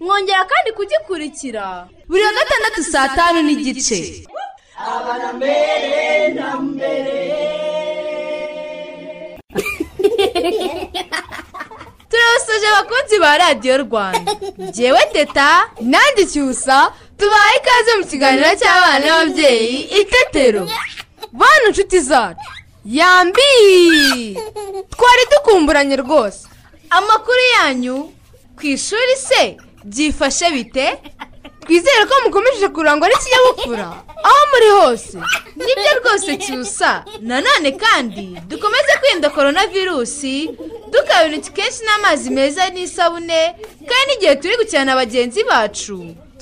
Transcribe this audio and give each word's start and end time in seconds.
Mwongera 0.00 0.44
kandi 0.44 0.72
kugikurikira. 0.76 1.88
Buri 2.08 2.22
wa 2.24 2.32
gatandatu 2.32 2.82
saa 2.92 3.08
tanu 3.08 3.42
n'igice. 3.42 3.98
Turabasoje 12.10 12.66
abakunzi 12.68 13.18
ba 13.20 13.38
radiyo 13.38 13.78
rwanda. 13.78 14.32
Ngewe 14.60 15.02
teta 15.12 15.70
nanjye 15.80 16.26
cyusa 16.32 16.92
tubaye 17.18 17.56
ikaze 17.58 17.92
mu 17.98 18.04
kiganiro 18.10 18.50
cy'abana 18.60 18.98
n'ababyeyi 19.06 19.76
itetero 20.00 20.62
bana 21.32 21.64
inshuti 21.68 22.00
zacu. 22.00 22.50
Yambi! 22.84 24.36
Twari 24.92 25.22
dukumburanye 25.32 25.96
rwose. 25.96 26.46
Amakuru 26.90 27.42
yanyu 27.56 27.96
ku 28.56 28.62
ishuri 28.66 29.14
se. 29.16 29.56
Byifashe 29.84 30.50
bite? 30.50 30.86
Twizere 31.64 32.04
ko 32.08 32.14
mukomeje 32.24 32.68
kurangwa 32.68 33.08
n'ikinyabupfura. 33.08 33.86
Aho 34.28 34.40
muri 34.52 34.68
hose. 34.78 35.18
Nibyo 35.56 35.92
rwose 36.00 36.36
cyusa. 36.44 37.04
Nanone 37.20 37.70
kandi 37.72 38.26
dukomeze 38.48 38.92
kwirinda 39.00 39.30
korona 39.30 39.66
virusi 39.66 40.34
dukaraba 40.92 41.34
intoki 41.34 41.52
kenshi 41.56 41.80
n'amazi 41.86 42.30
meza 42.30 42.68
n'isabune 42.70 43.40
kandi 43.88 44.04
n'igihe 44.08 44.34
turi 44.36 44.56
gukina 44.60 44.84
na 44.84 44.94
bagenzi 45.00 45.40
bacu 45.44 45.96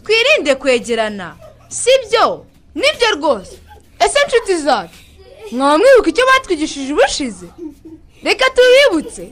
twirinde 0.05 0.55
kwegerana. 0.55 1.37
Sibyo? 1.69 2.47
Nibyo 2.75 3.09
rwose. 3.17 3.55
Ese 4.05 4.19
inshuti 4.25 4.57
zacu? 4.59 4.99
Mwaba 5.53 5.79
mwibuka 5.79 6.09
icyo 6.11 6.25
batwigishije 6.27 6.93
ubushize? 6.93 7.47
Reka 8.25 8.47
tubibutse 8.57 9.25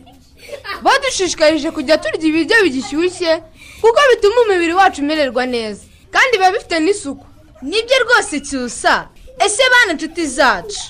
badushishikarije 0.82 1.70
kujya 1.70 1.98
turya 1.98 2.26
ibiryo 2.28 2.56
bigishyushye 2.64 3.42
kuko 3.80 4.00
bituma 4.14 4.40
umubiri 4.42 4.72
wacu 4.74 5.02
umererwa 5.02 5.46
neza. 5.46 5.82
Kandi 6.10 6.38
biba 6.38 6.50
bifite 6.52 6.80
n'isuku. 6.80 7.26
Nibyo 7.62 7.96
rwose 8.04 8.40
cyusa. 8.40 9.08
Ese 9.46 9.62
bana 9.72 9.92
inshuti 9.92 10.26
zacu? 10.26 10.80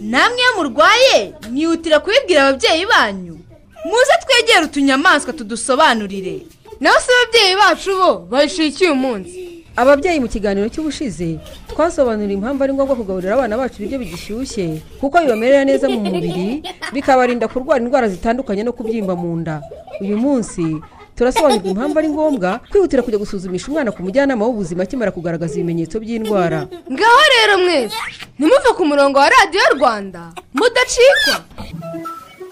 Namwe 0.00 0.38
iyo 0.38 0.50
murwaye 0.56 1.34
mwihutira 1.50 2.00
kubibwira 2.00 2.48
ababyeyi 2.48 2.86
banyu? 2.86 3.38
Muze 3.84 4.14
twegere 4.26 4.64
utunyamaswa 4.64 5.32
tudusobanurire. 5.32 6.46
Naho 6.80 7.00
se 7.00 7.10
ababyeyi 7.22 7.56
bacu 7.56 7.90
bo 7.96 8.18
bahishuye 8.30 8.68
iki 8.68 8.84
uyu 8.84 8.94
munsi? 8.94 9.64
Ababyeyi 9.76 10.20
mu 10.20 10.28
kiganiro 10.28 10.68
cy'ubushize 10.68 11.38
twasobanuriye 11.70 12.34
impamvu 12.38 12.62
ari 12.64 12.72
ngombwa 12.72 12.96
kugaburira 12.96 13.34
abana 13.34 13.56
bacu 13.58 13.82
ibiryo 13.82 13.98
bigishyushye 13.98 14.82
kuko 15.00 15.18
bibamerera 15.20 15.64
neza 15.66 15.88
mu 15.88 15.98
mubiri 16.00 16.62
bikabarinda 16.92 17.48
kurwara 17.48 17.82
indwara 17.82 18.08
zitandukanye 18.08 18.62
no 18.62 18.72
kubyimba 18.72 19.16
mu 19.16 19.36
nda. 19.36 19.62
Uyu 20.00 20.16
munsi 20.18 20.76
turasobanurira 21.16 21.70
impamvu 21.70 21.98
ari 21.98 22.08
ngombwa 22.08 22.60
kwihutira 22.70 23.02
kujya 23.02 23.18
gusuzumisha 23.18 23.68
umwana 23.68 23.92
ku 23.92 24.02
mujyanama 24.02 24.44
w'ubuzima 24.46 24.82
akimara 24.82 25.10
kugaragaza 25.14 25.54
ibimenyetso 25.54 26.00
by'indwara. 26.02 26.66
Ngaho 26.92 27.22
rero 27.34 27.54
mwese 27.64 27.96
ntimuve 28.38 28.70
ku 28.76 28.82
murongo 28.84 29.18
wa 29.18 29.28
radiyo 29.30 29.62
rwanda. 29.78 30.32
Mudacikwa. 30.54 31.36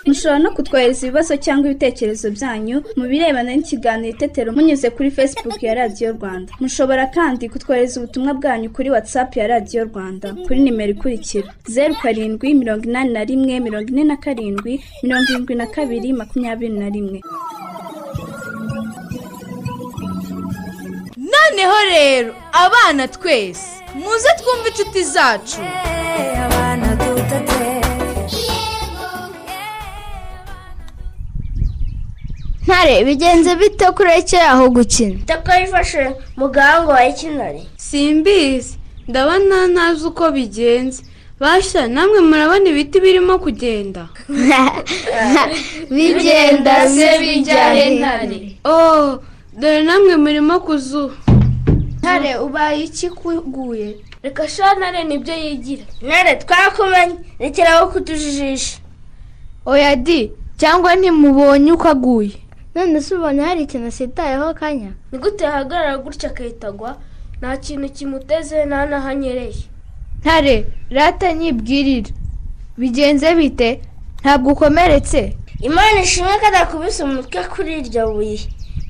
Mushobora 0.06 0.38
no 0.42 0.50
kutwohereza 0.50 1.06
ibibazo 1.06 1.36
cyangwa 1.38 1.70
ibitekerezo 1.70 2.26
byanyu 2.34 2.82
mu 2.98 3.04
birebana 3.10 3.54
n'ikiganiro 3.54 4.10
itetero 4.14 4.50
munyuze 4.52 4.90
kuri 4.90 5.10
facebook 5.14 5.62
ya 5.62 5.74
radiyo 5.78 6.12
rwanda. 6.18 6.50
Mushobora 6.60 7.06
kandi 7.06 7.46
kutwohereza 7.48 8.00
ubutumwa 8.02 8.34
bwanyu 8.34 8.70
kuri 8.74 8.90
whatsapp 8.90 9.30
ya 9.36 9.46
radiyo 9.46 9.84
rwanda 9.84 10.34
kuri 10.46 10.58
nimero 10.60 10.90
ikurikira 10.98 11.54
zeru 11.70 11.94
karindwi 12.02 12.54
mirongo 12.54 12.82
inani 12.84 13.12
na 13.14 13.22
rimwe 13.24 13.60
mirongo 13.60 13.88
ine 13.94 14.04
na 14.04 14.16
karindwi 14.16 14.82
mirongo 15.02 15.26
irindwi 15.30 15.54
na 15.54 15.66
kabiri 15.66 16.12
makumyabiri 16.12 16.74
na 16.82 16.88
rimwe. 16.90 17.20
Noneho 21.52 21.78
rero 21.90 22.34
abana 22.52 23.08
twese 23.08 23.66
muze 23.94 24.28
twumve 24.38 24.68
inshuti 24.68 25.04
zacu. 25.04 25.60
Ntare 32.66 33.04
bigenze 33.04 33.56
bite 33.60 33.86
ko 33.96 34.02
urekeye 34.02 34.42
aho 34.42 34.68
gukina? 34.70 35.18
Takayifashe 35.26 36.04
mu 36.36 36.48
gahanga 36.48 36.92
wa 36.92 37.04
ikinari 37.06 37.62
simbizi 37.76 38.78
ndabona 39.08 39.66
ntazi 39.72 40.06
uko 40.06 40.30
bigenze. 40.30 41.02
Bashya 41.40 41.88
namwe 41.88 42.20
murabona 42.20 42.66
ibiti 42.72 43.00
birimo 43.04 43.38
kugenda? 43.38 44.02
Bigenda 45.94 46.88
se 46.88 47.08
bijya 47.20 47.74
he 47.74 48.56
oh 48.64 49.18
dore 49.60 49.82
namwe 49.82 50.16
murimo 50.16 50.60
kuzuba 50.60 51.14
ntare 52.02 52.36
ubaye 52.38 52.84
iki 52.84 53.10
kuguye 53.10 53.96
reka 54.22 54.48
shanare 54.48 55.04
ni 55.04 55.18
byo 55.18 55.34
yigira. 55.34 55.84
Ntare 56.02 56.36
twarakumenye 56.36 57.14
rekeraho 57.38 57.86
kutujijisha. 57.92 58.78
Oya 59.66 59.96
di 59.96 60.32
cyangwa 60.60 60.94
ntimubonye 60.96 61.72
uko 61.72 61.88
aguye? 61.88 62.32
None 62.74 63.00
se 63.00 63.14
ubona 63.14 63.44
hari 63.46 63.62
ikintu 63.62 63.86
asitayeho 63.88 64.54
kanya 64.54 64.90
ni 65.12 65.18
gute 65.18 65.44
yahagarara 65.44 65.98
gutya 65.98 66.30
akahitagwa 66.30 66.96
nta 67.38 67.56
kintu 67.56 67.88
kimuteze 67.88 68.64
nta 68.64 68.86
n'aho 68.86 69.08
anyereye. 69.08 69.62
Ntare 70.20 70.66
rata 70.90 71.32
nyibwirira 71.32 72.10
bigenze 72.78 73.34
bite? 73.34 73.80
Ntabwo 74.22 74.52
ukomeretse? 74.52 75.36
Imana 75.60 76.00
ishimwe 76.02 76.34
ko 76.40 76.46
adakubise 76.46 77.02
umutwe 77.04 77.40
kuri 77.52 77.72
iryo 77.80 78.10
buye. 78.12 78.40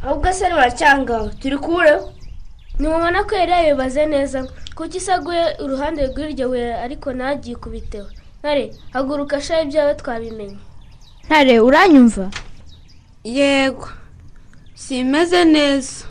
Ahubwo 0.04 0.32
se 0.32 0.44
ntiwacyangawe 0.48 1.28
turi 1.40 1.58
kuwureho 1.58 2.08
ntimubona 2.78 3.18
ko 3.24 3.32
yari 3.40 3.52
yabibaze 3.52 4.06
neza? 4.06 4.38
Kuko 4.74 4.84
isaguye 4.98 5.44
uruhande 5.64 6.02
rw'iryo 6.10 6.44
buye 6.50 6.68
ariko 6.84 7.08
ntabyikubiteho 7.12 8.08
ntare 8.40 8.64
haguruka 8.94 9.36
shaho 9.44 9.62
ibyawe 9.66 9.92
twabimenye. 10.00 10.58
Ntare 11.26 11.54
uranyumva? 11.68 12.24
Yego. 13.24 13.88
Simeze 14.74 15.44
neza. 15.44 16.04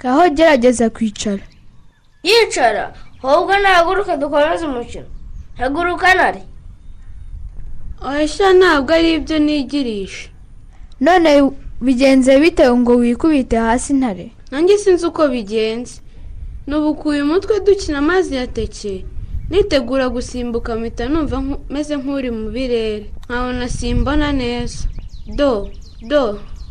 Kaho 0.00 0.22
gerageza 0.36 0.90
kwicara. 0.90 1.44
Yicara? 2.26 2.84
Ahubwo 3.22 3.52
nahaguruka 3.58 4.16
dukomeze 4.16 4.66
umukino. 4.66 5.06
Haguruka 5.58 6.14
ntare 6.14 6.42
oya 8.08 8.48
ntabwo 8.58 8.90
ari 8.94 9.14
ibyo 9.14 9.38
nigirisha. 9.38 10.28
None 11.00 11.30
bigenze 11.80 12.40
bite 12.40 12.64
ngo 12.70 12.92
wikubite 12.96 13.56
hasi 13.56 13.92
ntare? 13.94 14.30
Nanjye 14.56 14.78
sinzi 14.78 15.04
uko 15.06 15.22
bigenze. 15.34 15.94
Nubukuye 16.66 17.20
umutwe 17.22 17.54
dukina 17.66 17.98
amazi 18.04 18.30
yateke 18.40 18.94
nitegura 19.50 20.06
gusimbuka 20.16 20.70
mpita 20.80 21.04
numva 21.12 21.36
meze 21.72 21.94
nk'uri 22.00 22.30
mu 22.38 22.46
birere. 22.54 23.06
Nkabona 23.28 23.66
simbona 23.76 24.28
neza. 24.42 24.80
Do 25.38 25.52
do. 26.10 26.24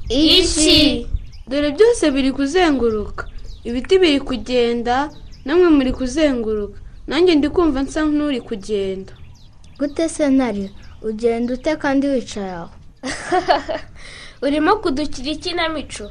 Iki? 0.09 1.07
Dore 1.49 1.69
byose 1.77 2.03
biri 2.13 2.31
kuzenguruka. 2.37 3.23
Ibiti 3.67 3.95
biri 4.01 4.19
kugenda 4.29 4.95
namwe 5.45 5.67
muri 5.77 5.91
kuzenguruka. 5.99 6.77
Nanjye 7.07 7.31
ndi 7.37 7.47
kumva 7.53 7.79
nsa 7.85 8.01
nk'uri 8.09 8.41
kugenda. 8.49 9.13
Gute 9.79 10.09
se 10.09 10.25
ntare 10.35 10.65
ugenda 11.07 11.49
ute 11.53 11.71
kandi 11.83 12.03
wicaye 12.13 12.53
aho? 12.61 12.69
Urimo 14.45 14.71
kudukira 14.81 15.29
ikinamico 15.37 16.05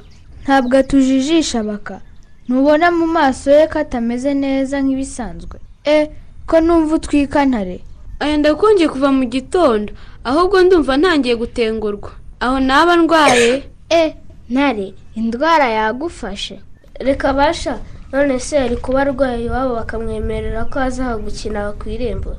ntabwo 0.45 0.77
atujijisha 0.79 1.63
baka. 1.63 2.01
Ntubona 2.49 2.91
mu 2.93 3.07
maso 3.07 3.51
ye 3.51 3.67
ko 3.69 3.79
atameze 3.81 4.35
neza 4.35 4.77
nk'ibisanzwe. 4.85 5.57
E 5.85 6.11
ko 6.47 6.61
numva 6.61 6.95
utwika 7.01 7.45
ntare. 7.49 7.81
Aya 8.21 8.37
ndakonje 8.37 8.89
kuva 8.89 9.09
mu 9.13 9.25
gitondo 9.25 9.93
ahubwo 10.25 10.61
ndumva 10.63 10.97
ntangiye 10.97 11.35
gutengurwa. 11.37 12.11
Aho 12.41 12.61
naba 12.61 12.97
ndwaye? 12.97 13.65
E 13.91 14.15
ntare 14.51 14.93
indwara 15.17 15.67
yagufashe. 15.69 16.61
Reka 17.01 17.33
basha 17.33 17.79
none 18.13 18.39
se 18.41 18.57
yari 18.57 18.77
kuba 18.77 19.01
arwaye 19.03 19.45
iwabo 19.49 19.75
bakamwemerera 19.81 20.65
ko 20.69 20.79
azaha 20.81 21.17
gukina 21.19 21.73
ku 21.73 21.89
irembo 21.89 22.37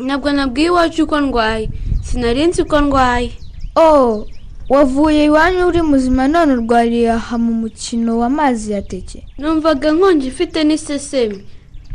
ntabwo 0.00 0.32
nabwiye 0.32 0.66
iwacu 0.70 1.04
uko 1.04 1.20
ndwaye. 1.20 1.70
Sinari 2.02 2.46
nzi 2.46 2.64
ko 2.64 2.80
ndwaye. 2.80 3.32
Oh 3.76 4.26
wavuye 4.70 5.24
iwanyu 5.24 5.66
uri 5.66 5.82
muzima 5.82 6.28
none 6.28 6.52
urwariye 6.52 7.10
aha 7.18 7.38
mu 7.38 7.52
mukino 7.62 8.10
w'amazi 8.20 8.72
ya 8.72 8.82
teke. 8.82 9.26
Numvaga 9.38 9.92
nkonje 9.92 10.26
ifite 10.28 10.58
n'isesemi. 10.64 11.44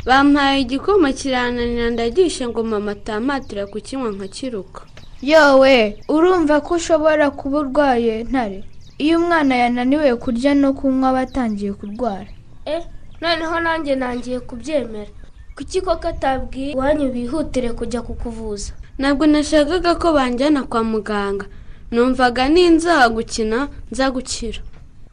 Bampaye 0.06 0.60
igikoma 0.60 1.12
kirananira 1.12 1.90
ndagisha 1.90 2.48
ngo 2.48 2.62
mama 2.62 2.90
atamatira 2.92 3.66
kukinywa 3.66 4.10
nkakiruka. 4.12 4.82
Yowe 5.22 5.76
urumva 6.08 6.60
ko 6.60 6.74
ushobora 6.74 7.30
kuba 7.30 7.58
urwaye 7.58 8.24
ntare? 8.24 8.64
Iyo 8.98 9.18
umwana 9.20 9.54
yananiwe 9.56 10.16
kurya 10.16 10.54
no 10.54 10.72
kunywa 10.72 11.08
aba 11.10 11.20
atangiye 11.20 11.72
kurwara. 11.72 12.28
Eh 12.64 12.82
noneho 13.20 13.60
nanjye 13.60 13.94
nangiye 13.96 14.40
kubyemera. 14.40 15.10
Kuki 15.56 15.80
koko 15.80 16.08
atabwiye? 16.08 16.72
Iwanyu 16.72 17.08
bihutire 17.12 17.72
kujya 17.72 18.02
kukuvuza. 18.02 18.72
Ntabwo 18.98 19.26
nashakaga 19.26 19.94
ko 19.94 20.12
banjyana 20.12 20.62
kwa 20.62 20.84
muganga. 20.84 21.46
Numvaga 21.90 22.48
ninzaha 22.48 23.08
gukina 23.08 23.68
nzagukira. 23.92 24.58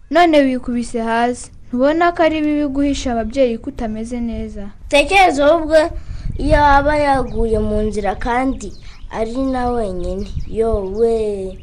None 0.10 0.38
wikubise 0.42 1.00
hasi. 1.02 1.52
Ntubona 1.68 2.12
ko 2.12 2.24
ari 2.24 2.42
bibi 2.42 2.66
guhisha 2.68 3.12
ababyeyi 3.12 3.58
ko 3.58 3.70
utameze 3.70 4.20
neza. 4.20 4.70
Tekereza 4.90 5.46
ahubwo 5.46 5.76
iyo 6.38 6.60
aba 6.66 6.94
yaguye 6.98 7.60
mu 7.60 7.82
nzira 7.82 8.16
kandi 8.16 8.70
ari 9.12 9.38
na 9.54 9.70
wenyine. 9.70 10.28
Yowe 10.48 11.58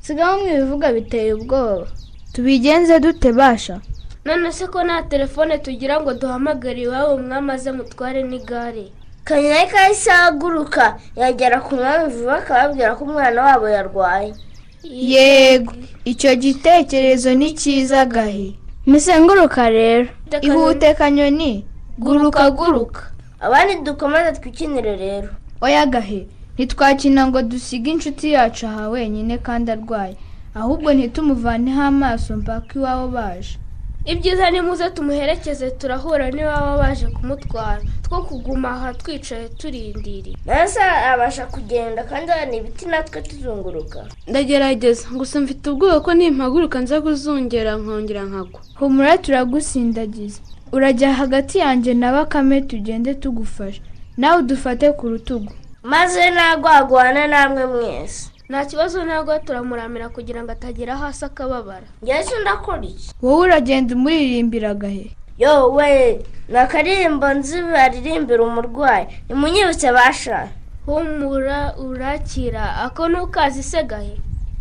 sigaho 0.00 0.38
mwibivuga 0.42 0.92
biteye 0.92 1.32
ubwoba. 1.34 1.86
Tubigenze 2.32 3.00
dute 3.00 3.32
basha? 3.32 3.80
None 4.24 4.52
se 4.52 4.66
ko 4.66 4.82
nta 4.84 5.02
telefone 5.02 5.58
tugira 5.58 6.00
ngo 6.00 6.14
duhamagare 6.14 6.82
iwabo 6.82 7.18
mwamaze 7.18 7.72
mutware 7.72 8.22
n'igare? 8.22 8.90
Kanyari 9.24 9.70
kahise 9.70 10.10
ahaguruka 10.10 10.98
yagera 11.16 11.60
ku 11.60 11.74
mwami 11.78 12.10
vuba 12.14 12.36
akababwira 12.42 12.94
ko 12.98 13.04
umwana 13.04 13.42
wabo 13.42 13.68
yarwaye. 13.68 14.34
Yego 14.84 15.72
icyo 16.04 16.34
gitekerezo 16.36 17.34
ni 17.34 17.54
cyiza 17.54 18.04
gahe 18.06 18.54
musenguruka 18.86 19.70
rero. 19.70 20.08
Ihute 20.40 20.94
kanyoni 20.94 21.64
guruka 21.98 22.50
guruka. 22.50 23.02
Abandi 23.40 23.74
dukomeze 23.84 24.32
twikinire 24.40 24.96
rero. 24.96 25.28
Oya 25.60 25.86
gahe 25.86 26.26
ntitwakina 26.54 27.26
ngo 27.26 27.42
dusige 27.42 27.90
inshuti 27.90 28.32
yacu 28.32 28.66
aha 28.66 28.88
wenyine 28.88 29.38
kandi 29.38 29.70
arwaye. 29.70 30.16
Ahubwo 30.54 30.92
ntitumuvaneho 30.94 31.82
amaso 31.82 32.36
mpaka 32.36 32.74
iwabo 32.78 33.08
baje. 33.08 33.58
Ibyiza 34.04 34.50
ni 34.50 34.60
muze 34.60 34.90
tumuherekeze 34.90 35.70
turahura 35.70 36.30
n'iwaba 36.30 36.76
baje 36.78 37.06
kumutwara. 37.06 37.82
Two 38.08 38.22
kuguma 38.22 38.70
aha 38.70 38.94
twicaye 38.94 39.48
turindiriye. 39.48 40.36
Nasa 40.46 40.84
abasha 41.12 41.46
kugenda 41.46 42.04
kandi 42.04 42.30
hari 42.32 42.56
ibiti 42.56 42.86
natwe 42.86 43.22
tuzunguruka. 43.22 44.06
Ndagerageza 44.26 45.08
gusa 45.10 45.40
mfite 45.40 45.70
ubwoba 45.70 46.00
ko 46.00 46.14
nimpaguruka 46.14 46.80
nza 46.80 47.00
kuzungera 47.00 47.76
nkongera 47.76 48.22
nkagwa. 48.24 48.60
Humura 48.78 49.18
turagusindagiza. 49.18 50.40
Urajya 50.72 51.12
hagati 51.14 51.58
yanjye 51.58 51.94
na 51.94 52.12
bakame 52.12 52.60
tugende 52.60 53.14
tugufasha 53.14 53.80
nawe 54.16 54.38
udufate 54.42 54.92
ku 54.92 55.08
rutugu. 55.08 55.52
Maze 55.82 56.30
nagwagwana 56.30 57.26
namwe 57.26 57.66
mwese. 57.66 58.30
Nta 58.52 58.64
kibazo 58.68 59.00
ntabwo 59.04 59.32
turamuramira 59.38 60.08
kugira 60.12 60.42
ngo 60.44 60.52
atagera 60.52 60.96
hasi 61.00 61.24
akababara. 61.24 61.88
Ngeze 62.04 62.36
ndakora 62.44 62.84
iki? 62.84 63.08
Wowe 63.24 63.40
uragenda 63.48 63.94
umuririmbira 63.96 64.74
gahe 64.76 65.06
yowe 65.38 66.20
ni 66.48 66.56
akaririmbo 66.64 67.26
nzi 67.34 67.62
baririmbira 67.72 68.42
umurwayi. 68.44 69.06
Nimunyibutse 69.28 69.88
basha. 69.96 70.48
Humura 70.86 71.72
urakira. 71.80 72.64
Ako 72.84 73.08
ntukazi 73.08 73.62
se 73.62 73.80
gahe? 73.88 74.16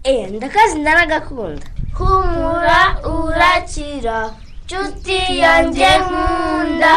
Eee 0.08 0.28
ndakazi 0.40 0.80
ndanagakunda 0.80 1.66
humura 1.98 2.80
urakira. 3.04 4.32
Nshuti 4.66 5.20
yanjye 5.44 5.88
nkunda. 6.00 6.96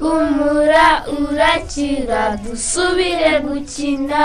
Humura 0.00 1.04
urakira. 1.20 2.36
Dusubire 2.42 3.40
gukina. 3.44 4.22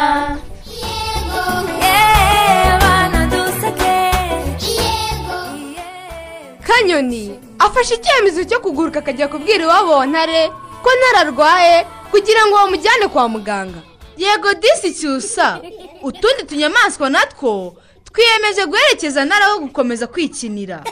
Kanyoni 6.67 7.39
afashe 7.65 7.93
icyemezo 7.95 8.41
cyo 8.49 8.59
kuguruka 8.63 8.99
akajya 8.99 9.27
kubwira 9.31 9.63
iwabo 9.65 9.91
wa 9.99 10.05
ntare 10.11 10.41
ko 10.83 10.89
ntare 10.97 11.17
arwaye 11.23 11.75
kugira 12.11 12.41
ngo 12.45 12.55
bamujyane 12.55 13.07
kwa 13.13 13.25
muganga. 13.29 13.79
Yego 14.17 14.53
disi 14.53 14.89
cyusa 14.99 15.59
utundi 16.07 16.43
tunyamaswa 16.49 17.09
natwo 17.09 17.75
twiyemeje 18.07 18.65
guherekeza 18.65 19.25
ntare 19.25 19.43
aho 19.45 19.59
gukomeza 19.59 20.07
kwikinira. 20.07 20.83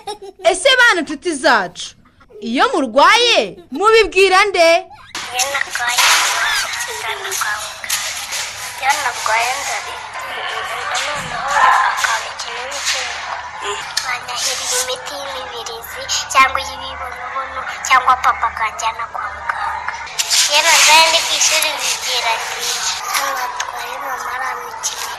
Ese 0.51 0.69
bana 0.80 1.01
inshuti 1.01 1.31
zacu? 1.36 1.96
Iyo 2.42 2.66
murwaye 2.74 3.57
mubibwira 3.72 4.46
nde? 4.46 4.69
Iyo 5.34 5.46
narwaye 5.54 6.04
nzana 6.92 7.30
kwa 7.39 7.54
muganga. 7.63 7.98
Iyo 8.81 8.92
narwaye 9.04 9.50
ndarira. 9.62 10.12
Noneho 11.06 11.50
akaba 11.92 12.25
ikinini 12.31 12.78
cy'uko 12.88 13.34
banyahiriye 14.06 14.78
imiti 14.84 15.13
y'imibirizi 15.19 16.01
cyangwa 16.31 16.60
iy'ibibonobono 16.63 17.62
cyangwa 17.88 18.13
papa 18.25 18.48
akanjyana 18.51 19.04
kwa 19.13 19.24
muganga 19.34 19.94
iyo 20.51 20.60
narwaye 20.66 21.06
ndi 21.10 21.19
ku 21.28 21.31
ishuri 21.40 21.69
byinshi 21.78 22.95
iyo 23.18 23.28
narwaye 23.38 23.95
mama 24.06 24.30
aramikina 24.36 25.12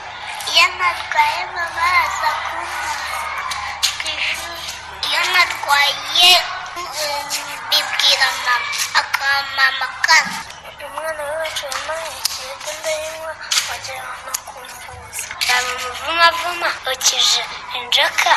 iyo 0.51 0.65
narwaye 0.79 1.41
mama 1.55 1.81
araza 1.89 2.29
kumpa 2.45 2.91
ku 3.99 4.05
ishuri 4.15 4.61
iyo 5.07 5.21
narwaye 5.33 6.31
bibwira 7.69 8.27
mama 8.45 8.69
akampa 9.01 9.63
amakara 9.71 10.33
umwana 10.85 11.21
we 11.27 11.35
bacurama 11.41 11.93
ikirego 12.19 12.69
ndayinywa 12.79 13.31
wagira 13.69 14.01
ngo 14.05 14.31
yaba 15.55 15.71
umuvumavuma 15.77 16.69
ukije 16.91 17.41
inzoka 17.77 18.33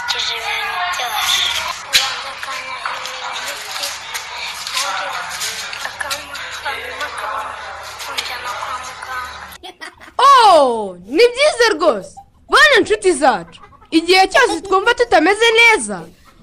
ukije 0.00 0.32
ibintu 0.40 0.74
byose 0.92 1.40
oh 10.18 10.96
ni 11.06 11.22
byiza 11.32 11.74
rwose 11.74 12.14
bana 12.50 12.74
inshuti 12.80 13.12
zacu 13.12 13.60
igihe 13.90 14.26
cyose 14.28 14.60
twumva 14.60 14.94
tutameze 14.94 15.46
neza 15.60 16.00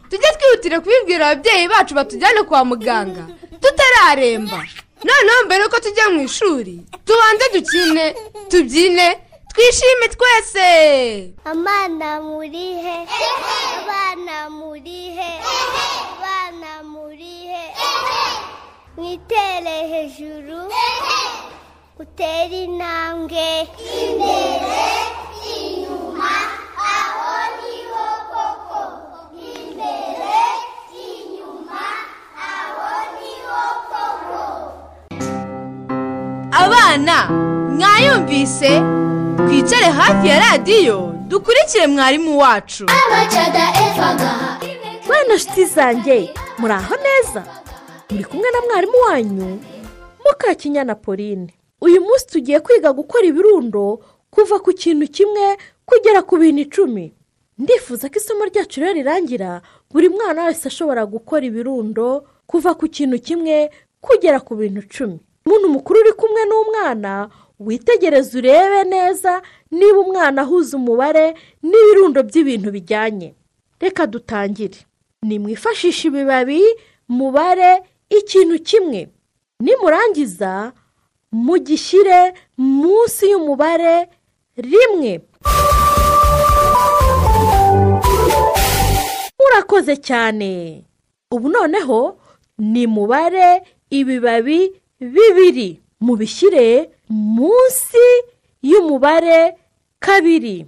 tujye 0.10 0.30
twihutire 0.38 0.80
kubibwira 0.80 1.28
ababyeyi 1.28 1.68
bacu 1.68 1.94
batujyane 1.96 2.44
kwa 2.44 2.66
muganga 2.66 3.24
tutararemba 3.62 4.60
noneho 5.04 5.40
mbere 5.46 5.64
yuko 5.64 5.80
tujya 5.80 6.10
mu 6.10 6.22
ishuri 6.22 6.76
tubanze 7.06 7.46
dukine 7.54 8.06
tubyine 8.50 9.08
twishime 9.54 10.08
twese! 10.16 11.34
Abana 11.46 12.22
muri 12.22 12.74
he? 12.84 12.98
Abana 13.80 14.50
muri 14.50 15.02
he? 15.18 15.32
Abana 15.42 16.84
muri 16.84 17.36
he? 17.52 17.66
Mwitere 18.98 19.78
hejuru. 19.92 20.60
Utere 22.00 22.64
intambwe 22.64 23.68
imbere 24.04 24.88
inyuma. 25.56 26.32
Aho 26.94 27.32
ni 27.60 27.76
ho 27.92 28.08
koko. 28.32 28.80
Imbere 29.36 30.44
inyuma. 30.96 31.84
Aho 32.40 32.88
ni 33.16 33.32
ho 33.48 33.64
koko. 33.92 34.42
Abana 36.52 37.18
mwayumvise? 37.76 38.72
Twicare 39.48 39.86
hafi 39.92 40.28
ya 40.28 40.40
radiyo 40.40 41.14
dukurikire 41.28 41.88
mwarimu 41.88 42.38
wacu. 42.40 42.86
Bana 45.10 45.36
nshuti 45.36 45.66
zanjye 45.66 46.34
muri 46.58 46.74
aho 46.74 46.96
neza? 46.96 47.44
Muri 48.12 48.24
kumwe 48.24 48.52
na 48.52 48.62
mwarimu 48.62 48.94
wanyu 49.08 49.60
mukakinyana 50.26 50.96
pauline. 50.96 51.54
Uyu 51.82 52.02
munsi 52.02 52.28
tugiye 52.28 52.60
kwiga 52.60 52.94
gukora 52.94 53.26
ibirundo 53.26 54.00
kuva 54.32 54.60
ku 54.60 54.74
kintu 54.74 55.08
kimwe 55.08 55.58
kugera 55.86 56.22
ku 56.22 56.38
bintu 56.38 56.62
icumi. 56.62 57.14
Ndifuza 57.58 58.10
ko 58.10 58.16
isomo 58.18 58.46
ryacu 58.46 58.80
rero 58.80 58.94
rirangira 58.94 59.62
buri 59.92 60.10
mwana 60.10 60.44
wese 60.46 60.68
ashobora 60.68 61.06
gukora 61.06 61.46
ibirundo 61.46 62.24
kuva 62.48 62.74
ku 62.76 62.88
kintu 62.88 63.20
kimwe 63.20 63.70
kugera 64.02 64.40
ku 64.40 64.56
bintu 64.56 64.80
icumi. 64.82 65.20
Umuntu 65.46 65.70
mukuru 65.70 66.00
uri 66.00 66.14
kumwe 66.14 66.46
n'umwana 66.46 67.30
witegereze 67.60 68.38
urebe 68.38 68.84
neza 68.84 69.42
niba 69.72 70.00
umwana 70.00 70.42
ahuza 70.42 70.78
umubare 70.78 71.36
n'ibirundo 71.64 72.24
by'ibintu 72.24 72.72
bijyanye. 72.72 73.34
Reka 73.80 74.08
dutangire. 74.08 74.80
Nimwifashishe 75.24 76.08
ibibabi 76.08 76.62
mubare 77.10 77.84
ikintu 78.10 78.60
kimwe. 78.64 79.08
Nimurangiza 79.60 80.72
mugishyire 81.32 82.34
munsi 82.58 83.30
y'umubare 83.32 84.10
rimwe. 84.58 85.22
Murakoze 89.40 89.96
cyane. 89.98 90.84
Ubu 91.32 91.50
noneho 91.50 92.18
nimubare 92.58 93.64
ibibabi 93.90 94.72
bibiri. 95.00 95.80
Mubishyire 96.02 96.90
munsi 97.10 97.98
y'umubare 98.62 99.56
kabiri. 100.00 100.66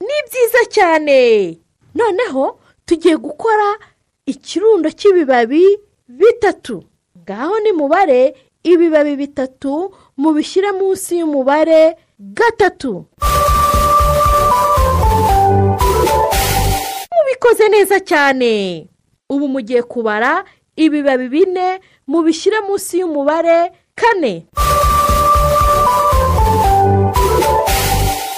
Ni 0.00 0.18
byiza 0.26 0.62
cyane. 0.70 1.58
Noneho 1.94 2.58
tugiye 2.86 3.16
gukora 3.16 3.76
ikirundo 4.26 4.90
cy'ibibabi 4.90 5.64
bitatu. 6.08 6.84
Ngaho 7.18 7.58
nimubare 7.60 8.34
ibibabi 8.62 9.16
bitatu 9.16 9.94
mubishyire 10.16 10.72
munsi 10.72 11.18
y'umubare 11.18 11.96
gatatu. 12.18 13.04
Mubikoze 17.16 17.68
neza 17.68 18.00
cyane. 18.00 18.86
Ubu 19.30 19.48
mugiye 19.48 19.82
kubara 19.82 20.44
ibibabi 20.84 21.28
bine 21.28 21.80
mubishyire 22.06 22.60
munsi 22.66 22.98
y'umubare 23.00 23.72
kane. 23.94 24.46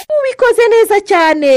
Mubikoze 0.09 0.63
neza 0.73 0.97
cyane. 1.09 1.53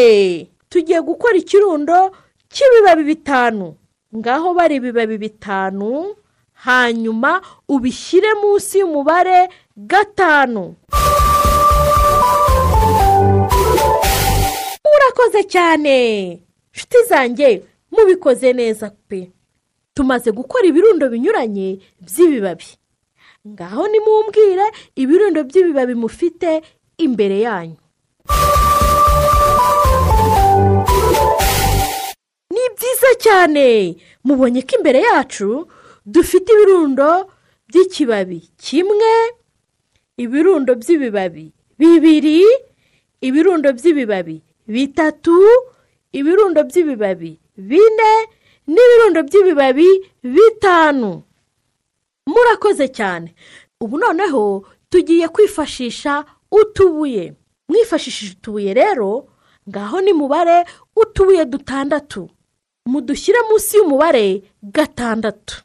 Tugiye 0.69 1.01
gukora 1.01 1.37
ikirundo 1.37 2.11
cy'ibibabi 2.53 3.03
bitanu. 3.05 3.75
Ngaho 4.17 4.55
bari 4.55 4.75
ibibabi 4.77 5.19
bitanu 5.19 6.15
hanyuma 6.53 7.41
ubishyire 7.69 8.35
munsi 8.43 8.79
y'umubare 8.79 9.49
gatanu. 9.77 10.75
Urakoze 14.97 15.43
cyane. 15.49 15.97
Nshuti 16.75 16.97
zanjye 17.09 17.65
mubikoze 17.91 18.53
neza 18.53 18.91
pe. 19.09 19.31
Tumaze 19.95 20.31
gukora 20.31 20.67
ibirundo 20.67 21.09
binyuranye 21.11 21.79
by'ibibabi. 22.07 22.67
Ngaho 23.49 23.83
nimumbwire 23.89 24.67
ibirundo 24.97 25.45
by'ibibabi 25.45 25.95
mufite 25.95 26.63
imbere 26.99 27.39
yanyu. 27.47 27.79
Ni 32.55 32.65
byiza 32.75 33.11
cyane 33.25 33.97
mubonye 34.25 34.63
ko 34.67 34.73
imbere 34.79 35.01
yacu 35.09 35.69
dufite 36.07 36.49
ibirundo 36.53 37.31
by'ikibabi. 37.69 38.39
Kimwe 38.59 39.13
ibirundo 40.17 40.75
by'ibibabi 40.75 41.53
bibiri 41.79 42.41
ibirundo 43.21 43.69
by'ibibabi 43.73 44.43
bitatu 44.67 45.37
ibirundo 46.13 46.61
by'ibibabi 46.65 47.33
bine 47.57 48.13
n'ibirundo 48.67 49.23
by'ibibabi 49.23 49.89
bitanu. 50.23 51.23
Murakoze 52.27 52.89
cyane. 52.89 53.35
Ubu 53.81 53.99
noneho 53.99 54.67
tugiye 54.91 55.29
kwifashisha 55.29 56.25
utubuye. 56.51 57.33
Mwifashishije 57.69 58.33
utubuye 58.33 58.75
rero 58.75 59.29
ngaho 59.69 60.01
nimubare 60.01 60.65
utubuye 60.97 61.45
dutandatu. 61.45 62.31
Mudushyire 62.87 63.39
munsi 63.51 63.77
y'umubare 63.77 64.43
gatandatu. 64.63 65.63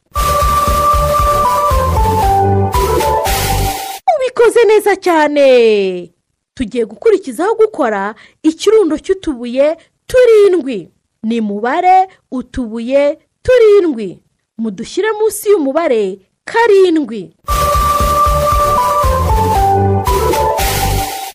Ubikoze 4.16 4.64
neza 4.64 4.96
cyane. 4.96 6.12
Tugiye 6.54 6.84
gukurikizaho 6.84 7.54
gukora 7.54 8.14
ikirundo 8.42 8.98
cy'utubuye 8.98 9.76
turindwi. 10.06 10.88
Ni 11.22 11.40
mubare 11.40 12.08
utubuye 12.30 13.18
turindwi. 13.42 14.22
Mudushyire 14.58 15.12
munsi 15.12 15.48
y'umubare 15.50 16.18
karindwi. 16.44 17.34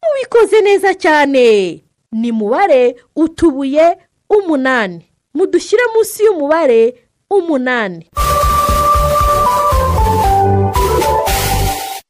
Mubikoze 0.03 0.61
neza 0.61 0.93
cyane. 0.93 1.81
Ni 2.11 2.31
mubare 2.31 2.95
utubuye 3.15 3.97
umunani. 4.29 5.05
Mudushyire 5.33 5.83
munsi 5.95 6.23
y'umubare 6.23 7.07
umunani. 7.29 8.09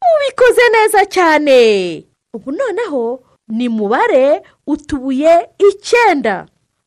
Mubikoze 0.04 0.62
neza 0.74 1.06
cyane. 1.06 2.04
Ubu 2.34 2.52
noneho 2.52 3.24
ni 3.48 3.70
mubare 3.70 4.42
utubuye 4.68 5.50
icyenda. 5.70 6.46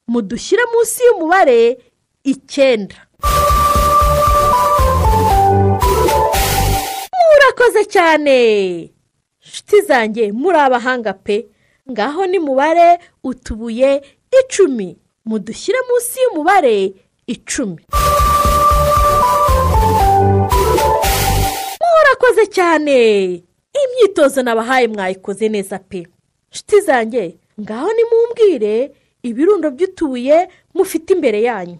Mudushyire 0.08 0.62
munsi 0.72 1.00
y'umubare 1.06 1.78
icyenda. 2.24 2.94
Murakoze 7.28 7.84
cyane. 7.84 8.36
Nshuti 9.46 9.80
zanjye 9.88 10.32
muri 10.32 10.58
abahanga 10.58 11.12
pe. 11.12 11.46
Ngaho 11.90 12.26
ni 12.26 12.38
mubare 12.38 12.98
utubuye 13.24 14.02
icumi. 14.40 14.96
Mudushyire 15.24 15.78
munsi 15.88 16.14
y'umubare 16.22 16.92
icumi. 17.26 17.82
Murakoze 21.80 22.46
cyane. 22.46 22.96
Imyitozo 23.82 24.42
nabahaye 24.42 24.88
mwayikoze 24.88 25.48
neza 25.48 25.78
pe. 25.78 26.06
Nshuti 26.52 26.80
zanjye 26.80 27.36
ngaho 27.60 27.88
nimumbwire 27.92 28.90
ibirundo 29.22 29.70
by'utubuye 29.70 30.48
mufite 30.74 31.10
imbere 31.14 31.42
yanyu. 31.42 31.78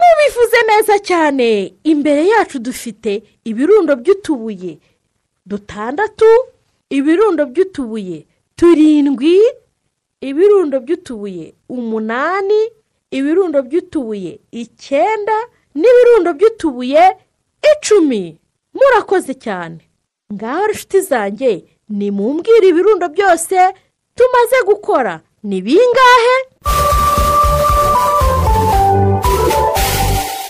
Mubivuze 0.00 0.58
neza 0.68 0.98
cyane 0.98 1.74
imbere 1.84 2.22
yacu 2.32 2.58
dufite 2.58 3.22
ibirundo 3.44 3.96
by'utubuye 3.96 4.78
dutandatu 5.46 6.26
ibirundo 6.90 7.46
by'utubuye 7.46 8.26
turindwi 8.56 9.36
ibirundo 10.20 10.80
by'utubuye 10.80 11.54
umunani 11.68 12.60
ibirundo 13.10 13.62
by'utubuye 13.62 14.32
icyenda 14.50 15.36
n'ibirundo 15.74 16.30
by'utubuye 16.38 17.02
icumi. 17.72 18.38
Murakoze 18.74 19.34
cyane. 19.34 19.78
Ngaho 20.32 20.68
inshuti 20.70 21.00
zanjye 21.00 21.50
nimumbwire 21.88 22.68
ibirundo 22.68 23.08
byose 23.08 23.56
tumaze 24.14 24.58
gukora. 24.66 25.20
Ni 25.42 25.62
bingahe? 25.62 26.36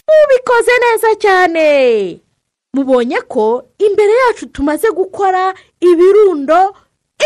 Mubikoze 0.09 0.73
neza 0.85 1.09
cyane. 1.23 1.66
Mubonye 2.75 3.21
ko 3.28 3.64
imbere 3.78 4.12
yacu 4.26 4.47
tumaze 4.47 4.88
gukora 4.90 5.54
ibirundo 5.80 6.75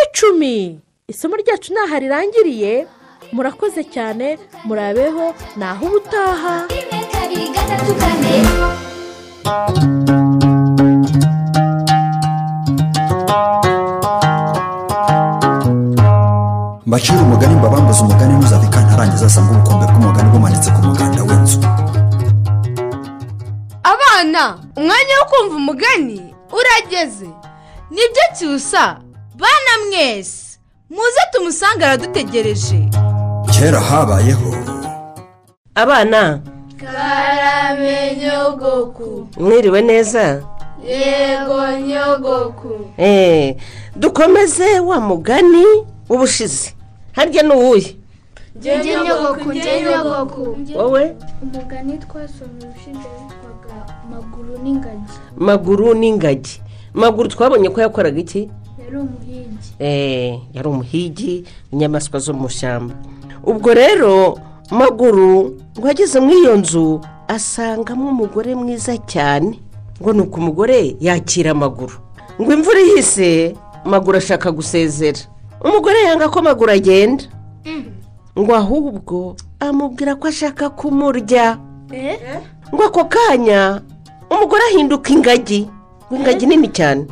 icumi. 0.02 0.80
Isomo 1.08 1.36
ryacu 1.36 1.72
ntaho 1.72 1.98
rirangiriye. 1.98 2.86
Murakoze 3.32 3.84
cyane. 3.84 4.38
Murabeho. 4.64 5.34
Naho 5.56 5.86
ubutaha. 5.86 6.54
Mbacire 16.92 17.18
umugani 17.18 17.54
mbabambuze 17.54 18.00
umugani 18.02 18.34
ntuzave 18.34 18.66
kantarangiza 18.74 19.26
asanga 19.26 19.50
ubukombe 19.52 19.84
bw'umugani 19.90 20.28
bumanitse 20.32 20.68
ku 20.74 20.80
muganda 20.86 21.20
w'inzu. 21.28 21.58
Abana 23.92 24.42
umwanya 24.76 25.14
wo 25.20 25.24
kumva 25.30 25.54
umugani 25.62 26.18
urageze. 26.58 27.28
Nibyo 27.94 28.24
cyusa 28.36 28.82
bana 29.40 29.72
mwese 29.88 30.58
muze 30.90 31.22
tumusange 31.32 31.82
aradutegereje. 31.84 32.78
Kera 33.52 33.80
habayeho. 33.80 34.50
Abana 35.74 36.40
karamenyogoku 36.80 39.28
mwiriwe 39.40 39.80
neza? 39.82 40.42
Yego 40.88 41.60
nyogoku. 41.88 42.72
Eh, 42.96 43.56
dukomeze 43.96 44.80
wa 44.80 45.00
mugani 45.00 45.64
w'ubushize. 46.08 46.74
Harya 47.12 47.42
ni 47.42 47.54
uwuhe 47.54 47.96
njye 48.56 48.78
nyogoku 49.04 49.52
njye 49.52 49.82
nyogoku 49.82 50.56
wowe? 50.76 51.16
Umugani 51.42 51.98
twasomye 51.98 52.66
ushinzwe 52.76 53.10
witwaga 53.18 53.94
maguru 54.10 54.58
n'ingagi. 54.62 55.12
Maguru 55.36 55.94
n'ingagi. 55.94 56.60
Maguru 56.94 57.28
twabonye 57.28 57.68
ko 57.70 57.80
yakoraga 57.80 58.20
iki? 58.20 58.50
Yari 58.84 58.96
umuhigi. 58.96 59.68
Eh, 59.78 60.38
yari 60.54 60.68
umuhigi 60.68 61.44
inyamaswa 61.72 62.18
zo 62.20 62.32
mu 62.34 62.46
ishyamba 62.46 62.94
ubwo 63.44 63.74
rero 63.74 64.38
maguru 64.70 65.56
ngo 65.78 65.88
ageze 65.88 66.20
muri 66.20 66.38
iyo 66.38 66.56
nzu 66.56 67.00
asangamo 67.28 68.10
umugore 68.10 68.54
mwiza 68.54 68.96
cyane. 68.98 69.58
Ngo 70.02 70.12
ni 70.12 70.20
uko 70.20 70.36
umugore 70.40 70.96
yakira 71.00 71.50
amaguru 71.50 71.94
ngo 72.40 72.52
imvura 72.52 72.80
ihise 72.80 73.54
maguru 73.84 74.18
ashaka 74.18 74.50
gusezera. 74.52 75.18
Umugore 75.64 76.02
yanga 76.02 76.28
ko 76.28 76.42
maguru 76.42 76.70
agenda. 76.72 77.24
Ngo 78.38 78.52
ahubwo 78.54 79.36
amubwira 79.60 80.14
ko 80.16 80.28
ashaka 80.28 80.70
kumurya. 80.70 81.58
Ngo 82.72 82.82
ako 82.88 83.04
kanya 83.04 83.82
umugore 84.30 84.62
ahinduka 84.72 85.12
ingagi. 85.12 85.68
Ngo 86.08 86.16
ingagi 86.16 86.46
nini 86.46 86.68
cyane. 86.72 87.04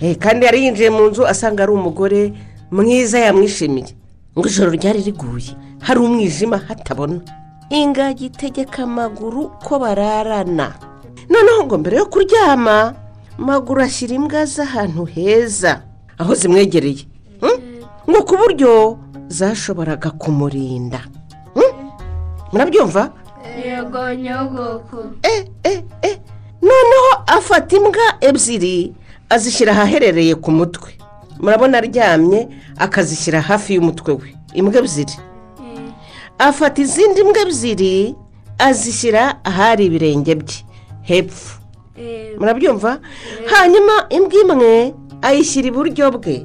Eh, 0.00 0.16
kandi 0.16 0.46
yari 0.46 0.64
yinjiye 0.64 0.90
mu 0.90 1.10
nzu 1.12 1.26
asanga 1.26 1.62
ari 1.62 1.72
umugore 1.72 2.32
mwiza 2.70 3.18
yamwishimiye. 3.18 3.94
Ngo 4.36 4.46
ijoro 4.48 4.70
ryari 4.72 5.02
riguye. 5.02 5.54
Hari 5.80 6.00
umwijima 6.00 6.58
hatabona. 6.58 7.20
Ingagi 7.70 8.26
itegeka 8.26 8.82
amaguru 8.82 9.52
ko 9.64 9.78
bararana. 9.78 10.74
Noneho 11.30 11.64
ngo 11.64 11.78
mbere 11.78 11.96
yo 11.96 12.06
kuryama 12.10 12.94
maguru 13.38 13.82
ashyira 13.82 14.14
imbwa 14.18 14.42
z'ahantu 14.44 15.04
heza. 15.06 15.82
Aho 16.18 16.34
zimwegereye? 16.34 17.06
Ngo 18.10 18.22
ku 18.26 18.34
buryo 18.36 18.98
zashoboraga 19.28 20.10
kumurinda. 20.10 21.00
Hmm? 21.54 21.90
murabyumva? 22.52 23.12
Yego 23.64 24.14
nyogoku. 24.14 24.98
Noneho 26.62 27.10
afata 27.26 27.76
imbwa 27.76 28.06
ebyiri 28.20 28.92
azishyira 29.30 29.72
ahaherereye 29.72 30.34
ku 30.34 30.50
mutwe. 30.50 30.90
Murabona 31.40 31.78
aryamye 31.78 32.48
akazishyira 32.78 33.40
hafi 33.40 33.74
y'umutwe 33.74 34.12
we. 34.12 34.28
Imbwa 34.54 34.78
ebyiri. 34.82 35.16
Afata 36.38 36.82
izindi 36.82 37.22
mbwa 37.24 37.40
ebyiri 37.46 38.14
azishyira 38.58 39.38
ahari 39.44 39.84
ibirenge 39.86 40.34
bye. 40.34 40.58
Hepfo 41.02 41.60
murabyumva? 42.38 42.98
Hanyuma 43.52 43.94
imbwa 44.10 44.36
imwe 44.42 44.94
ayishyira 45.22 45.68
iburyo 45.68 46.10
bwe. 46.10 46.36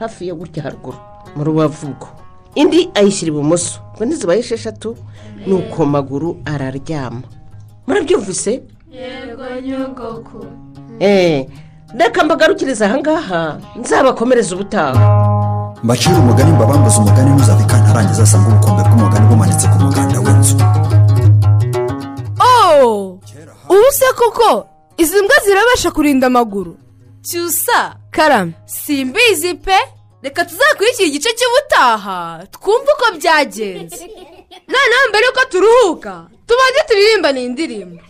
Hafi 0.00 0.28
yo 0.28 0.34
gutya 0.36 0.62
haruguru 0.62 0.98
mu 1.36 1.44
rubavu 1.44 1.86
rwo 1.86 2.08
indi 2.54 2.90
ayishyira 2.94 3.30
ibumoso 3.32 3.80
ngo 3.96 4.04
ntizibaye 4.04 4.40
esheshatu 4.40 4.96
ni 5.46 5.52
uko 5.54 5.86
maguru 5.86 6.36
araryama. 6.44 7.22
Murabyumvise? 7.86 8.62
Yego 8.90 9.44
nyogoku. 9.66 10.46
Eee 11.00 11.48
reka 11.98 12.24
mbagarukiriza 12.24 12.86
ahangaha 12.86 13.58
nzabakomereza 13.80 14.54
ubutaha. 14.54 15.00
Mbacira 15.82 16.18
umugani 16.18 16.52
mbabambuze 16.52 16.98
umugani 16.98 17.30
ntuzave 17.30 17.64
kantarangiza 17.64 18.22
asanga 18.22 18.48
ubukombe 18.48 18.82
bw'umugani 18.82 19.26
bumanitse 19.28 19.66
ku 19.68 19.76
muganda 19.84 20.18
w'inzu. 20.24 20.56
Oh! 22.40 23.18
Ubu 23.68 23.88
se 23.92 24.04
koko 24.16 24.66
izi 24.96 25.16
mbwa 25.22 25.36
zirabasha 25.44 25.90
kurinda 25.90 26.26
amaguru. 26.26 26.76
Cyusa. 27.28 27.96
Karame 28.10 28.52
simbizi 28.66 29.54
pe. 29.54 29.78
Reka 30.22 30.44
tuzakurikire 30.44 31.08
igice 31.08 31.30
cy'ubutaha. 31.38 32.46
Twumve 32.50 32.90
uko 32.96 33.06
byagenze. 33.18 34.04
Noneho 34.72 35.04
mbere 35.08 35.26
yuko 35.26 35.44
turuhuka. 35.50 36.14
Tubanze 36.46 36.80
turirimbane 36.88 37.40
iyi 37.40 37.48
ndirimbo 37.48 38.02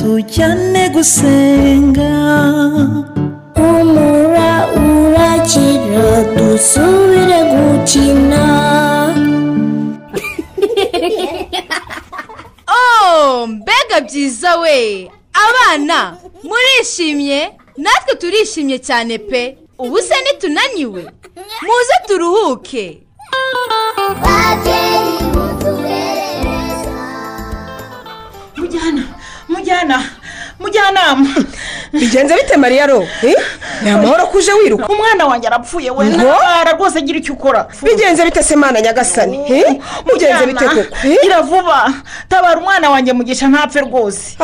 tujyane 0.00 0.88
gusenga. 0.88 2.12
Humura 3.56 4.52
urakira 4.76 6.22
dusubire 6.36 7.40
gukina. 7.50 8.44
Oh 12.72 13.46
mbega 13.46 14.00
byiza 14.00 14.56
we. 14.56 15.10
Abana 15.32 16.16
murishimye? 16.42 17.50
Natwe 17.76 18.14
turishimye 18.14 18.78
cyane 18.78 19.18
pe. 19.18 19.58
Ubu 19.78 19.98
se 19.98 20.14
nitunaniwe? 20.24 21.02
Muze 21.62 21.96
turuhuke. 22.06 23.02
Mujyana 29.70 30.02
mujyanama. 30.58 31.28
Bigenze 31.92 32.34
bite 32.34 32.56
mariya 32.56 32.86
ro? 32.86 33.06
Eh? 33.22 33.34
ni 33.82 33.90
amahoro 33.90 34.26
ko 34.26 34.38
uje 34.38 34.52
wiruka 34.52 34.88
umwana 34.88 35.26
wanjye 35.26 35.46
arapfuye 35.48 35.90
we 35.90 36.04
ntabara 36.08 36.72
rwose 36.72 37.00
gira 37.02 37.18
icyo 37.18 37.34
ukora. 37.34 37.66
Bigenze 37.82 38.24
bite 38.24 38.42
se 38.42 38.56
mana 38.56 38.80
nyagasani? 38.80 39.38
Eh? 39.48 39.80
mugenze 40.06 40.46
bite 40.46 40.64
koko? 40.68 40.96
Eh? 41.06 41.16
gira 41.22 41.42
vuba. 41.42 41.92
Tabara 42.28 42.60
umwana 42.60 42.90
wanjye 42.90 43.12
mugisha 43.12 43.48
ntapfe 43.48 43.80
rwose. 43.80 44.36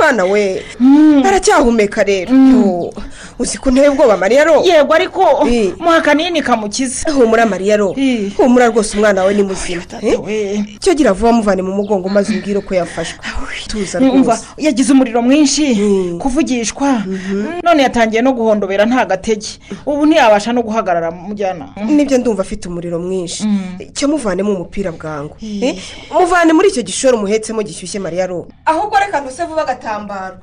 Mana 0.00 0.24
we. 0.24 0.64
Aracyahumeka 1.24 2.02
rero. 2.04 2.32
Yo, 2.34 2.92
uzi 3.38 3.58
ko 3.58 3.70
nteye 3.70 3.88
ubwoba 3.88 4.16
mariya 4.16 4.44
ro? 4.44 4.62
Yego 4.64 4.94
ariko 4.94 5.46
muha 5.78 5.96
akanini 5.96 6.42
kamukiza. 6.42 7.12
Humura 7.12 7.46
mariya 7.46 7.76
ro. 7.76 7.94
Humura 8.36 8.66
rwose 8.66 8.96
umwana 8.96 9.20
wawe 9.20 9.34
ni 9.34 9.42
muzima. 9.42 9.82
Eh? 10.02 10.64
cyo 10.80 10.94
gira 10.94 11.12
vuba 11.12 11.32
muvane 11.32 11.62
mu 11.62 11.72
mugongo 11.72 12.08
maze 12.08 12.32
umbwire 12.32 12.60
ko 12.60 12.74
yafashwe. 12.74 13.20
Yagize 14.58 14.92
umuriro 14.92 15.22
mwinshi 15.22 15.74
kuvugishwa. 16.20 17.02
None 17.64 17.82
yatangiye 17.82 18.22
no 18.22 18.32
guhondobera 18.32 18.86
nta 18.86 19.04
gatege. 19.04 19.58
Ubu 19.86 20.06
ntiyabasha 20.06 20.52
no 20.52 20.62
guhagarara 20.62 21.10
mujyana. 21.10 21.68
Nibyo 21.86 22.18
ndumva 22.18 22.42
afite 22.42 22.68
umuriro 22.68 22.98
mwinshi. 22.98 23.44
Cyo 23.92 24.08
muvanemo 24.08 24.52
umupira 24.54 24.92
bwangu. 24.92 25.36
Eh? 25.42 25.76
muvane 26.12 26.52
muri 26.52 26.68
icyo 26.68 26.82
gishoro 26.82 27.16
muhetsemo 27.18 27.62
gishyushye 27.62 28.00
mariya 28.00 28.26
ro. 28.26 28.48
Ahubwo 28.64 28.98
reka 28.98 29.20
ntuse 29.20 29.44
vuba 29.44 29.62
agatambaro. 29.62 30.36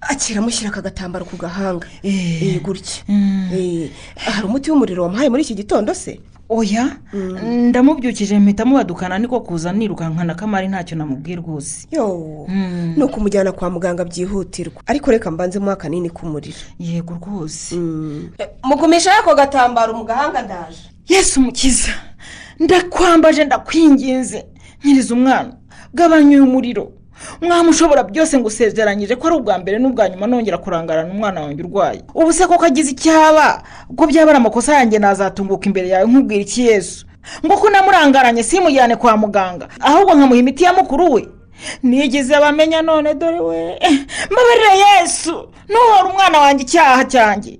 Akira 0.00 0.40
mushyira 0.40 0.70
aka 0.70 0.80
gatambaro 0.82 1.24
ku 1.24 1.36
gahanga. 1.36 1.86
Eh, 2.02 2.60
gutya. 2.62 3.02
Eh, 3.08 3.90
hari 4.16 4.46
umuti 4.46 4.70
w'umuriro 4.70 5.02
wamuhaye 5.02 5.28
muri 5.28 5.42
iki 5.42 5.54
gitondo 5.54 5.94
se? 5.94 6.20
Oya? 6.48 6.96
Ndamubyukije 7.44 8.38
mpita 8.38 8.64
mubadukana 8.64 9.18
niko 9.18 9.40
kuza 9.40 9.72
nirukankana 9.72 10.34
kamari 10.34 10.68
ntacyo 10.68 10.96
namubwiye 10.96 11.36
rwose. 11.36 11.86
Yo 11.90 12.46
ni 12.96 13.02
ukumujyana 13.02 13.52
kwa 13.52 13.70
muganga 13.70 14.04
byihutirwa. 14.04 14.82
Ariko 14.86 15.10
reka 15.10 15.30
mbanze 15.30 15.58
muha 15.58 15.72
akanini 15.72 16.10
k'umuriro 16.10 16.56
yego 16.78 17.14
rwose. 17.14 17.76
Mugumisha 18.64 19.18
ako 19.18 19.34
gatambaro 19.34 19.94
mu 19.94 20.04
gahanga 20.04 20.42
ndaje. 20.42 20.78
Yesu 21.08 21.40
umukiza 21.40 21.92
ndakwambaje 22.60 23.44
ndakwinginze. 23.44 24.46
Nyiriza 24.84 25.14
umwana 25.14 25.52
gabanya 25.94 26.28
uyu 26.36 26.46
muriro. 26.46 26.92
Mwaba 27.40 27.68
ushobora 27.70 28.02
byose 28.02 28.38
ngo 28.38 28.46
usezeranyije 28.48 29.16
ko 29.16 29.26
ari 29.26 29.36
ubwa 29.36 29.58
mbere 29.58 29.78
n'ubwa 29.78 30.08
nyuma 30.08 30.26
nongera 30.26 30.58
kurangarana 30.58 31.12
umwana 31.12 31.40
wanjye 31.40 31.62
urwaye. 31.62 32.00
Ubu 32.14 32.32
se 32.32 32.46
koko 32.46 32.64
agize 32.64 32.90
icyaba? 32.90 33.62
Ubwo 33.90 34.06
byaba 34.06 34.30
ari 34.30 34.36
amakosa 34.38 34.74
yanjye 34.74 34.98
nazatunguka 34.98 35.66
imbere 35.66 35.88
yawe 35.88 36.06
nkubwira 36.06 36.40
iki 36.42 36.66
yesu? 36.66 37.06
Ngo 37.46 37.56
ko 37.56 37.70
namurangaranye 37.70 38.42
simujyane 38.42 38.96
kwa 38.96 39.16
muganga 39.16 39.68
ahubwo 39.80 40.14
nkamuha 40.14 40.40
imiti 40.40 40.64
ya 40.64 40.72
mukuru 40.72 41.12
we? 41.12 41.28
Nigeze 41.82 42.34
bamenya 42.40 42.82
none 42.82 43.14
dore 43.14 43.40
we. 43.40 43.78
Mbabarira 44.30 44.72
yesu 44.74 45.48
ntuhore 45.68 46.08
umwana 46.10 46.38
wanjye 46.38 46.62
icyaha 46.64 47.04
cyanjye. 47.04 47.58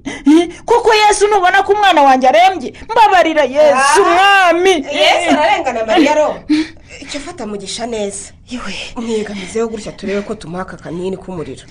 Kuko 0.65 0.91
yesu 0.95 1.27
nubona 1.29 1.63
ko 1.63 1.73
umwana 1.73 2.03
wanjye 2.03 2.29
arembye? 2.29 2.73
Mbabarira 2.93 3.43
yesu 3.45 4.01
mwami. 4.05 4.71
Yesu 4.71 5.31
ararengana 5.31 5.85
mariya 5.87 6.15
ro 6.15 6.35
icyo 7.01 7.21
fata 7.21 7.47
mugisha 7.47 7.87
neza. 7.87 8.33
Mwegamizeho 8.97 9.69
gutya 9.69 9.93
turebe 9.93 10.23
ko 10.23 10.35
tumuha 10.35 10.63
aka 10.63 10.77
kanini 10.77 11.17
k'umuriro. 11.17 11.63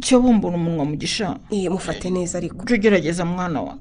Cyo 0.00 0.20
bumbura 0.20 0.56
umunwa 0.56 0.84
mugisha. 0.84 1.38
Iyi 1.50 1.68
mufate 1.68 2.10
neza 2.10 2.38
ariko. 2.38 2.62
Ujye 2.62 2.74
ugerageza 2.76 3.24
mwana 3.24 3.60
wa. 3.62 3.78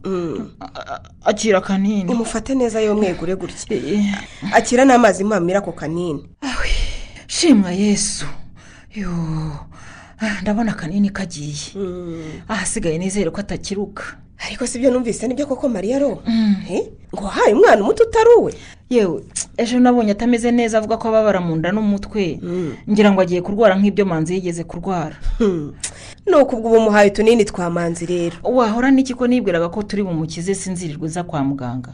Akira 1.26 1.62
kanini. 1.62 2.14
Mufate 2.14 2.56
neza 2.56 2.80
yo 2.82 2.96
mwegure 2.96 3.36
gutya. 3.36 3.78
Akira 4.54 4.86
n'amazi 4.86 5.24
mpamira 5.24 5.60
ako 5.60 5.72
kanini. 5.72 6.30
Shimwa 7.28 7.72
yesu. 7.72 8.26
Ah, 10.20 10.42
ndabona 10.42 10.72
akanini 10.72 11.10
kagiye. 11.10 11.76
Ahasigaye 12.48 12.98
nizere 12.98 13.30
ko 13.32 13.40
atakiruka. 13.42 14.04
Ariko 14.48 14.68
si 14.68 14.80
byo 14.80 14.92
numvise 14.92 15.28
ni 15.28 15.34
byo 15.34 15.46
koko 15.48 15.70
mariya 15.70 16.00
ro? 16.00 16.22
Eh, 16.70 16.90
ngo 17.14 17.24
wahaye 17.24 17.54
umwana 17.54 17.82
umuti 17.82 18.04
utari 18.04 18.30
uwe. 18.40 18.54
Yewe 18.90 19.24
ejo 19.58 19.80
nabonye 19.80 20.12
atameze 20.12 20.52
neza 20.52 20.78
avuga 20.78 20.98
ko 20.98 21.08
ababara 21.08 21.40
mu 21.42 21.56
nda 21.56 21.72
n'umutwe. 21.72 22.40
Ngira 22.90 23.12
ngo 23.12 23.22
agiye 23.22 23.42
kurwara 23.42 23.76
nk'ibyo 23.80 24.06
manzi 24.06 24.34
yigeze 24.36 24.64
kurwara. 24.64 25.16
Ni 26.28 26.36
uko 26.42 26.56
ubwo 26.56 26.70
uba 26.70 26.78
umuhaye 26.78 27.10
utunini 27.12 27.46
twa 27.46 27.70
manzi 27.70 28.06
rero. 28.06 28.36
Wahora 28.44 28.92
n'iki 28.92 29.14
ko 29.14 29.28
nibwiraga 29.28 29.70
ko 29.70 29.84
turi 29.84 30.04
bumukize 30.04 30.56
sinzirirwe 30.56 31.06
uza 31.06 31.24
kwa 31.24 31.44
muganga? 31.44 31.94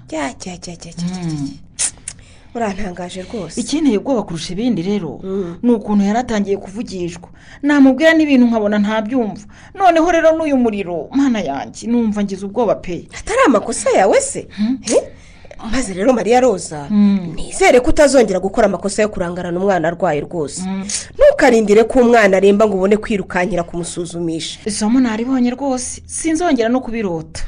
Urantangaje 2.56 3.22
rwose. 3.22 3.62
Ikinteye 3.62 3.98
ubwoba 3.98 4.24
kurusha 4.24 4.54
ibindi 4.54 4.82
rero 4.82 5.20
ni 5.64 5.72
ukuntu 5.72 6.04
yari 6.06 6.20
atangiye 6.20 6.58
kuvugishwa. 6.58 7.30
Namubwira 7.62 8.14
n'ibintu 8.14 8.46
nkabona 8.48 8.80
ntabyumva. 8.80 9.46
Noneho 9.76 10.12
rero 10.12 10.32
n'uyu 10.38 10.58
muriro 10.58 11.08
mana 11.12 11.40
yanjye 11.40 11.88
numva 11.88 12.24
ngize 12.24 12.46
ubwoba 12.46 12.76
pe. 12.76 13.08
Atari 13.20 13.40
amakosa 13.48 13.90
yawe 13.98 14.22
se? 14.22 14.48
Eh? 14.92 15.04
maze 15.72 15.94
rero 15.94 16.14
mariya 16.14 16.40
roza 16.42 16.90
nizere 16.90 17.80
ko 17.80 17.90
utazongera 17.94 18.40
gukora 18.42 18.66
amakosa 18.66 19.02
yo 19.02 19.10
kurangarana 19.10 19.60
umwana 19.60 19.88
arwaye 19.88 20.22
rwose. 20.22 20.62
Ntukarindire 21.14 21.84
ko 21.84 22.00
umwana 22.02 22.38
aremba 22.38 22.66
ngo 22.68 22.76
ubone 22.76 22.98
kwirukankira 22.98 23.64
kumusuzumisha. 23.64 24.60
Isomo 24.66 25.00
naribonye 25.00 25.50
rwose? 25.54 26.02
Sinzongera 26.06 26.70
no 26.70 26.82
kubirota. 26.82 27.44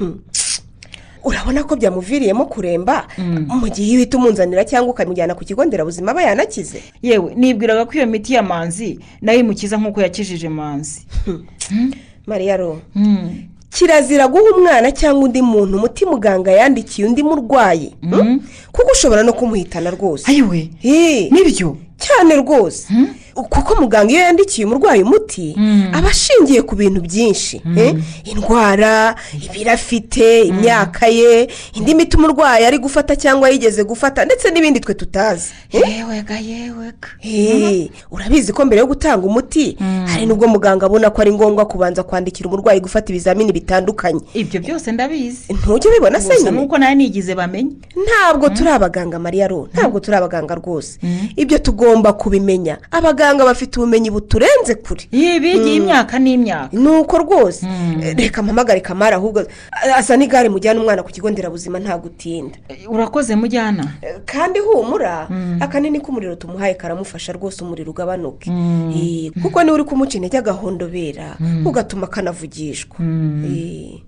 Urabona 1.24 1.64
ko 1.64 1.76
byamuviriyemo 1.76 2.46
kuremba 2.46 3.08
mu 3.48 3.70
gihe 3.70 3.88
iyo 3.90 3.98
uhita 3.98 4.18
umunzanira 4.18 4.66
cyangwa 4.66 4.92
ukamujyana 4.92 5.36
ku 5.36 5.46
kigo 5.46 5.66
nderabuzima 5.66 6.12
aba 6.12 6.22
yanakize. 6.24 6.84
Yewe 7.02 7.34
nibwiraga 7.36 7.86
ko 7.86 7.94
iyo 7.94 8.08
miti 8.08 8.34
ya 8.34 8.44
manzi 8.44 9.00
na 9.22 9.32
yo 9.34 9.40
imukiza 9.40 9.78
nk'uko 9.78 10.02
yakijije 10.02 10.50
manzi. 10.50 11.08
Mariya 12.28 12.58
ro 12.58 12.80
kirazira 13.74 14.28
guha 14.28 14.44
umwana 14.58 14.92
cyangwa 14.92 15.24
undi 15.26 15.42
muntu 15.42 15.78
umuti 15.78 16.06
muganga 16.06 16.52
yandikiye 16.52 17.08
undi 17.08 17.24
murwayi? 17.24 17.96
Kuko 18.72 18.92
ushobora 18.94 19.24
no 19.24 19.34
kumuhitana 19.34 19.90
rwose. 19.90 20.30
Ayiwe? 20.32 20.70
Nibyo? 21.32 21.78
Cyane 22.04 22.36
rwose. 22.36 22.88
Kuko 23.34 23.82
muganga 23.82 24.12
iyo 24.14 24.22
yandikiye 24.22 24.66
umurwayi 24.68 25.02
umuti 25.04 25.56
aba 25.94 26.10
ashingiye 26.10 26.62
ku 26.62 26.76
bintu 26.76 27.02
byinshi 27.02 27.62
eh? 27.78 27.96
indwara 28.30 29.16
ibiro 29.34 29.72
afite 29.72 30.42
imyaka 30.54 31.08
ye 31.10 31.50
indi 31.74 31.96
miti 31.96 32.14
umurwayi 32.18 32.66
ari 32.66 32.78
gufata 32.78 33.16
cyangwa 33.16 33.50
yigeze 33.50 33.82
gufata 33.84 34.26
ndetse 34.26 34.52
n'ibindi 34.52 34.80
twe 34.80 34.94
tutazi 34.94 35.50
yewega 35.74 36.38
yewega 36.40 37.10
Eh, 37.26 37.90
urabizi 38.12 38.54
ko 38.54 38.66
mbere 38.66 38.80
yo 38.82 38.88
gutanga 38.88 39.26
umuti 39.26 39.78
hari 40.06 40.26
n'ubwo 40.30 40.46
muganga 40.48 40.86
abona 40.86 41.10
ko 41.10 41.22
ari 41.22 41.34
ngombwa 41.34 41.66
kubanza 41.66 42.04
kwandikira 42.04 42.50
umurwayi 42.50 42.80
gufata 42.86 43.10
ibizamini 43.10 43.52
bitandukanye. 43.52 44.22
Ibyo 44.34 44.60
byose 44.62 44.92
ndabizi. 44.92 45.50
Ntujya 45.54 45.90
ubibona 45.90 46.22
se 46.22 46.38
nyine? 46.38 46.52
nuko 46.52 46.78
nawe 46.78 46.96
nigize 46.96 47.36
bamenye. 47.36 47.72
Ntabwo 47.98 48.50
turi 48.50 48.70
abaganga 48.70 49.20
mariya 49.20 49.48
ro. 49.48 49.68
Ntabwo 49.74 50.00
turi 50.00 50.18
abaganga 50.18 50.56
rwose. 50.56 51.00
Ibyo 51.36 51.58
tugomba 51.58 51.93
kubimenya. 52.02 52.78
Abaganga 52.92 53.46
bafite 53.46 53.78
ubumenyi 53.80 54.10
buturenze 54.12 54.76
kure. 54.82 55.06
Bigiye 55.12 55.76
imyaka 55.76 56.20
n'imyaka. 56.20 56.70
Ni 56.78 56.88
uko 56.88 57.18
rwose 57.18 57.68
reka 58.18 58.42
mpamagare 58.44 58.80
kamara 58.82 59.18
ahubwo 59.18 59.44
asa 59.96 60.18
n'igare 60.18 60.50
mujyana 60.50 60.80
umwana 60.82 61.04
ku 61.04 61.10
kigo 61.12 61.30
nderabuzima 61.30 61.80
nta 61.80 61.98
gutinda 61.98 62.58
urakoze 62.90 63.36
mujyana. 63.36 63.86
Kandi 64.26 64.60
humura 64.60 65.28
akanini 65.60 66.00
k'umuriro 66.00 66.36
tumuhaye 66.36 66.74
karamufasha 66.74 67.34
rwose 67.34 67.64
umuriro 67.64 67.92
ugabanuke 67.92 68.50
Eh, 68.50 69.32
kuko 69.42 69.64
ni 69.64 69.70
we 69.72 69.76
uri 69.76 69.84
kumuca 69.84 70.16
intege 70.18 70.38
agahondobera 70.38 71.38
ugatuma 71.66 72.08
akanavugishwa 72.08 72.98
Eh. 73.00 74.02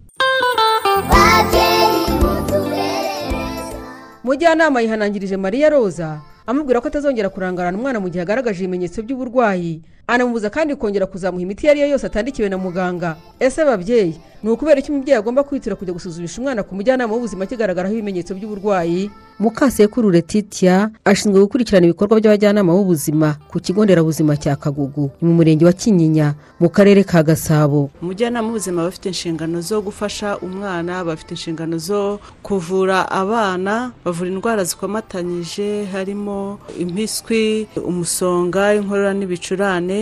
mujyanama 4.24 4.82
yihanangirije 4.82 5.38
mariya 5.38 5.70
roza. 5.70 6.20
Amubwira 6.48 6.82
ko 6.82 6.88
atazongera 6.88 7.30
kurangarana 7.30 7.78
umwana 7.78 8.00
mu 8.00 8.10
gihe 8.10 8.22
agaragaje 8.22 8.60
ibimenyetso 8.64 9.02
by'uburwayi. 9.02 9.82
Anamubuza 10.08 10.50
kandi 10.50 10.76
kongera 10.76 11.06
kuzamuha 11.06 11.42
imiti 11.44 11.64
iyo 11.66 11.72
ari 11.72 11.82
yo 11.82 11.88
yose 11.88 12.06
atandikiwe 12.08 12.50
na 12.50 12.58
muganga. 12.58 13.16
Ese 13.40 13.66
babyeyi 13.66 14.16
ni 14.44 14.50
ukubera 14.52 14.82
ko 14.82 14.94
umubyeyi 14.94 15.18
agomba 15.18 15.44
kwihutira 15.44 15.76
kujya 15.76 15.94
gusuzumisha 15.94 16.38
umwana 16.42 16.62
ku 16.64 16.76
mujyanama 16.76 17.14
w'ubuzima 17.14 17.46
kigaragaraho 17.50 17.94
ibimenyetso 17.94 18.36
by'uburwayi? 18.38 19.10
Mukasekuru 19.40 20.12
letitia 20.14 20.90
ashinzwe 21.06 21.42
gukurikirana 21.42 21.86
ibikorwa 21.90 22.20
by'abajyanama 22.22 22.72
b'ubuzima 22.74 23.36
ku 23.52 23.60
kigo 23.60 23.84
nderabuzima 23.84 24.38
cya 24.38 24.56
kagugu 24.56 25.12
mu 25.22 25.34
murenge 25.34 25.66
wa 25.66 25.74
kinyinya 25.74 26.36
mu 26.62 26.70
karere 26.70 27.04
ka 27.04 27.24
gasabo. 27.26 27.90
Umujyanama 28.02 28.48
w'ubuzima 28.48 28.86
bafite 28.86 29.06
inshingano 29.10 29.58
zo 29.62 29.82
gufasha 29.82 30.38
umwana 30.38 31.04
bafite 31.04 31.32
inshingano 31.34 31.78
zo 31.82 32.20
kuvura 32.46 33.10
abana 33.12 33.92
bavura 34.06 34.30
indwara 34.30 34.64
zikomatanyije 34.64 35.86
harimo 35.92 36.60
impiswi 36.80 37.68
umusonga 37.82 38.76
inkorora 38.78 39.12
n'ibicurane 39.18 39.95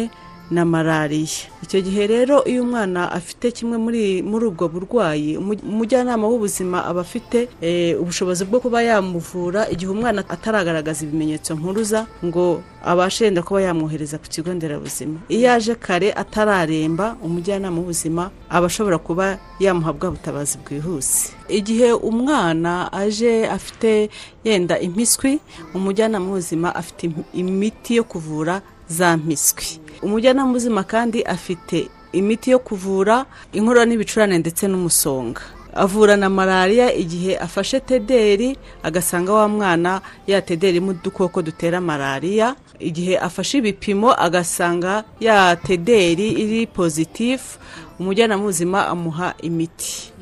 na 0.52 0.66
malariya 0.66 1.48
icyo 1.64 1.80
gihe 1.82 2.04
rero 2.08 2.44
iyo 2.46 2.62
umwana 2.68 3.08
afite 3.12 3.52
kimwe 3.56 3.78
muri 3.80 4.04
muri 4.22 4.46
ubwo 4.52 4.68
burwayi 4.68 5.38
umu- 5.40 5.64
umujyanama 5.64 6.28
w'ubuzima 6.28 6.84
aba 6.86 7.02
afite 7.02 7.48
eh, 7.64 7.96
ubushobozi 8.02 8.44
bwo 8.46 8.60
kuba 8.60 8.84
yamuvura 8.84 9.62
igihe 9.72 9.90
umwana 9.92 10.20
ataragaragaza 10.30 11.08
ibimenyetso 11.08 11.56
mpuruza 11.56 12.06
ngo 12.26 12.62
abashe 12.86 13.26
yenda 13.26 13.42
kuba 13.42 13.62
yamwohereza 13.64 14.20
ku 14.20 14.28
kigo 14.28 14.52
nderabuzima. 14.54 15.18
Iyo 15.32 15.48
aje 15.56 15.74
kare 15.80 16.12
atararemba 16.14 17.16
umujyanama 17.24 17.80
w'ubuzima 17.80 18.24
aba 18.52 18.68
ashobora 18.68 18.98
kuba 19.00 19.40
yamuha 19.64 19.94
bwa 19.96 20.12
butabazi 20.12 20.60
bwihuse. 20.60 21.32
Igihe 21.48 21.96
umwana 21.96 22.92
aje 22.94 23.48
afite 23.48 24.10
yenda 24.44 24.76
impiswi 24.84 25.40
umujyanama 25.74 26.26
w'ubuzima 26.28 26.76
afite 26.76 27.02
im- 27.08 27.24
imiti 27.34 27.96
yo 27.96 28.04
kuvura 28.04 28.60
za 28.98 29.18
mpiswi 29.18 29.66
umujyanama 30.06 30.46
w'ubuzima 30.48 30.84
kandi 30.84 31.20
afite 31.36 31.88
imiti 32.14 32.52
yo 32.54 32.60
kuvura 32.60 33.26
inkorora 33.58 33.86
n'ibicurane 33.86 34.38
ndetse 34.38 34.68
n'umusonga. 34.68 35.42
Avura 35.74 36.14
na 36.18 36.30
malariya 36.30 36.94
igihe 36.94 37.34
afashe 37.38 37.80
tederi 37.80 38.58
agasanga 38.84 39.34
wa 39.34 39.48
mwana 39.48 40.02
ya 40.28 40.42
tederi 40.42 40.78
irimo 40.78 40.92
udukoko 40.92 41.42
dutera 41.42 41.82
malariya. 41.82 42.56
Igihe 42.80 43.18
afashe 43.18 43.58
ibipimo 43.58 44.14
agasanga 44.26 45.04
ya 45.20 45.56
tederi 45.56 46.28
iri 46.44 46.68
pozitifu 46.68 47.58
umujyanama 48.00 48.42
w'ubuzima 48.44 48.88
amuha 48.88 49.34
imiti. 49.42 50.14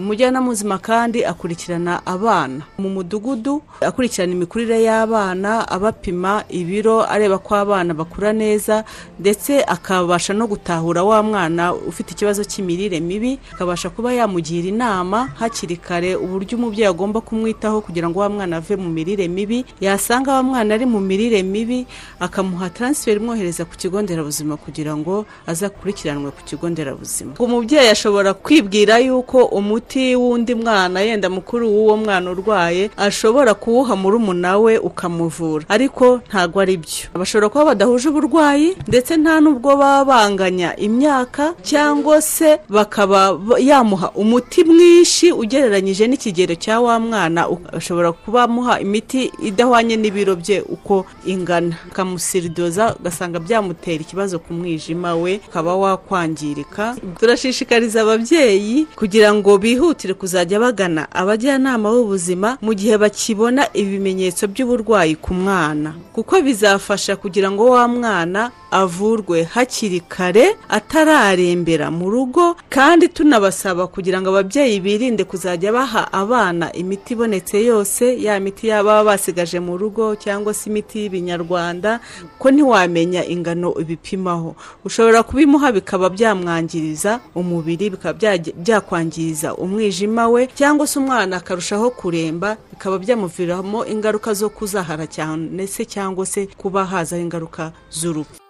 Umujyanama 0.00 0.46
w'ubuzima 0.46 0.78
kandi 0.78 1.24
akurikirana 1.24 2.00
abana. 2.06 2.62
Mu 2.78 2.88
mudugudu 2.88 3.62
akurikirana 3.80 4.32
imikurire 4.32 4.82
y'abana 4.82 5.68
abapima 5.68 6.44
ibiro 6.48 7.04
areba 7.04 7.38
ko 7.38 7.54
abana 7.54 7.94
bakura 7.94 8.32
neza 8.32 8.84
ndetse 9.20 9.60
akabasha 9.66 10.32
no 10.34 10.46
gutahura 10.46 11.04
wa 11.04 11.22
mwana 11.22 11.74
ufite 11.74 12.10
ikibazo 12.16 12.44
cy'imirire 12.44 13.00
mibi 13.00 13.38
akabasha 13.52 13.90
kuba 13.90 14.12
yamugira 14.12 14.68
inama 14.68 15.28
hakiri 15.38 15.76
kare 15.76 16.16
uburyo 16.16 16.56
umubyeyi 16.58 16.88
agomba 16.88 17.20
kumwitaho 17.20 17.80
kugira 17.80 18.08
ngo 18.08 18.20
wa 18.20 18.28
mwana 18.28 18.56
ave 18.56 18.76
mu 18.76 18.88
mirire 18.88 19.28
mibi. 19.28 19.64
Yasanga 19.80 20.32
wa 20.34 20.42
mwana 20.42 20.74
ari 20.74 20.86
mu 20.86 21.00
mirire 21.00 21.42
mibi 21.42 21.86
akamuha 22.20 22.70
taransiferi 22.70 23.20
imwohereza 23.20 23.64
ku 23.64 23.76
kigo 23.76 24.02
nderabuzima 24.02 24.56
kugira 24.56 24.96
ngo 24.96 25.26
aze 25.46 25.66
akurikiranwe 25.66 26.30
ku 26.30 26.40
kigo 26.44 26.68
nderabuzima. 26.70 27.32
Umubyeyi 27.38 27.88
ashobora 27.92 28.34
kwibwira 28.34 28.98
yuko 28.98 29.44
umuti 29.44 29.89
w'undi 29.98 30.54
mwana 30.54 31.00
yenda 31.00 31.30
mukuru 31.30 31.68
w'uwo 31.68 31.96
mwana 31.96 32.30
urwaye 32.30 32.90
ashobora 32.96 33.54
kuwuha 33.54 33.96
murumuna 33.96 34.58
we 34.58 34.78
ukamuvura. 34.78 35.64
Ariko 35.68 36.20
ntabwo 36.28 36.60
ari 36.60 36.76
byo. 36.76 37.10
Bashobora 37.14 37.48
kuba 37.48 37.64
badahuje 37.64 38.08
uburwayi 38.08 38.76
ndetse 38.88 39.16
nta 39.16 39.40
n'ubwo 39.40 39.76
baba 39.76 40.04
banganya 40.04 40.76
imyaka 40.76 41.54
cyangwa 41.62 42.22
se 42.22 42.58
bakaba 42.68 43.34
ba- 43.34 43.58
yamuha 43.58 44.10
umuti 44.14 44.64
mwinshi 44.64 45.32
ugereranyije 45.32 46.06
n'ikigero 46.08 46.54
cya 46.54 46.80
wa 46.80 47.00
mwana 47.00 47.48
ashobora 47.72 48.12
kuba 48.12 48.42
amuha 48.46 48.80
imiti 48.80 49.32
idahwanye 49.42 49.96
n'ibiro 49.96 50.36
bye 50.36 50.60
uko 50.68 51.06
ingana. 51.26 51.76
Akamusiridoza 51.90 52.94
ugasanga 53.00 53.38
byamutera 53.40 54.00
ikibazo 54.02 54.38
ku 54.38 54.52
mwijima 54.54 55.14
we 55.16 55.40
ukaba 55.48 55.76
wakwangirika. 55.76 56.96
Turashishikariza 57.20 58.02
ababyeyi 58.02 58.86
kugira 58.96 59.34
ngo 59.34 59.58
bihutire 59.74 60.14
kuzajya 60.14 60.58
bagana 60.60 61.06
abajyanama 61.14 61.90
b'ubuzima 61.94 62.58
mu 62.62 62.74
gihe 62.74 62.98
bakibona 62.98 63.70
ibimenyetso 63.74 64.46
by'uburwayi 64.50 65.14
ku 65.14 65.30
mwana. 65.34 65.94
Kuko 66.12 66.40
bizafasha 66.42 67.16
kugira 67.16 67.50
ngo 67.50 67.70
wa 67.70 67.88
mwana 67.88 68.50
avurwe 68.70 69.42
hakiri 69.42 70.00
kare 70.00 70.54
atararembera 70.68 71.90
mu 71.90 72.10
rugo 72.10 72.54
kandi 72.68 73.08
tunabasaba 73.08 73.86
kugira 73.86 74.20
ngo 74.20 74.28
ababyeyi 74.30 74.80
birinde 74.80 75.24
kuzajya 75.24 75.72
baha 75.72 76.12
abana 76.12 76.72
imiti 76.72 77.14
ibonetse 77.14 77.64
yose 77.64 78.22
ya 78.22 78.40
miti 78.40 78.68
yaba 78.70 79.04
basigaje 79.04 79.60
mu 79.60 79.78
rugo 79.78 80.14
cyangwa 80.18 80.54
se 80.54 80.70
imiti 80.70 80.98
y'ibinyarwanda 81.02 82.00
ko 82.38 82.50
ntiwamenya 82.50 83.26
ingano 83.26 83.74
ibipimaho. 83.80 84.54
Ushobora 84.84 85.22
kubimuha 85.22 85.72
bikaba 85.72 86.10
byamwangiriza 86.10 87.20
umubiri 87.34 87.90
bikaba 87.90 88.38
byakwangiriza 88.56 89.54
umwijima 89.60 90.28
we 90.28 90.46
cyangwa 90.46 90.86
se 90.86 90.98
umwana 90.98 91.36
akarushaho 91.36 91.90
kuremba 91.90 92.56
bikaba 92.70 92.98
byamuviramo 92.98 93.86
ingaruka 93.86 94.34
zo 94.34 94.48
kuzahara 94.48 95.06
cyane 95.06 95.66
se 95.66 95.84
cyangwa 95.84 96.26
se 96.26 96.46
kuba 96.56 96.84
hazaho 96.84 97.22
ingaruka 97.22 97.72
z'urupfu. 97.92 98.40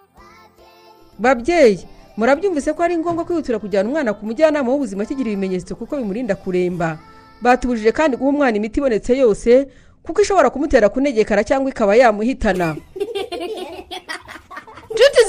Babyeyi 1.19 1.79
murabyumvise 2.17 2.73
ko 2.73 2.83
ari 2.83 2.97
ngombwa 2.97 3.25
kwihutira 3.25 3.59
kujyana 3.59 3.89
umwana 3.89 4.13
ku 4.13 4.25
mujyanama 4.25 4.71
w'ubuzima 4.71 5.03
akigira 5.03 5.29
ibimenyetso 5.31 5.75
kuko 5.75 5.97
bimurinda 5.97 6.35
kuremba. 6.35 6.97
Batubujije 7.41 7.91
kandi 7.91 8.17
guha 8.17 8.29
umwana 8.29 8.57
imiti 8.57 8.79
ibonetse 8.79 9.17
yose 9.17 9.67
kuko 10.03 10.21
ishobora 10.21 10.49
kumutera 10.49 10.89
kunegekara 10.89 11.43
cyangwa 11.43 11.69
ikaba 11.69 11.95
yamuhitana. 11.95 12.75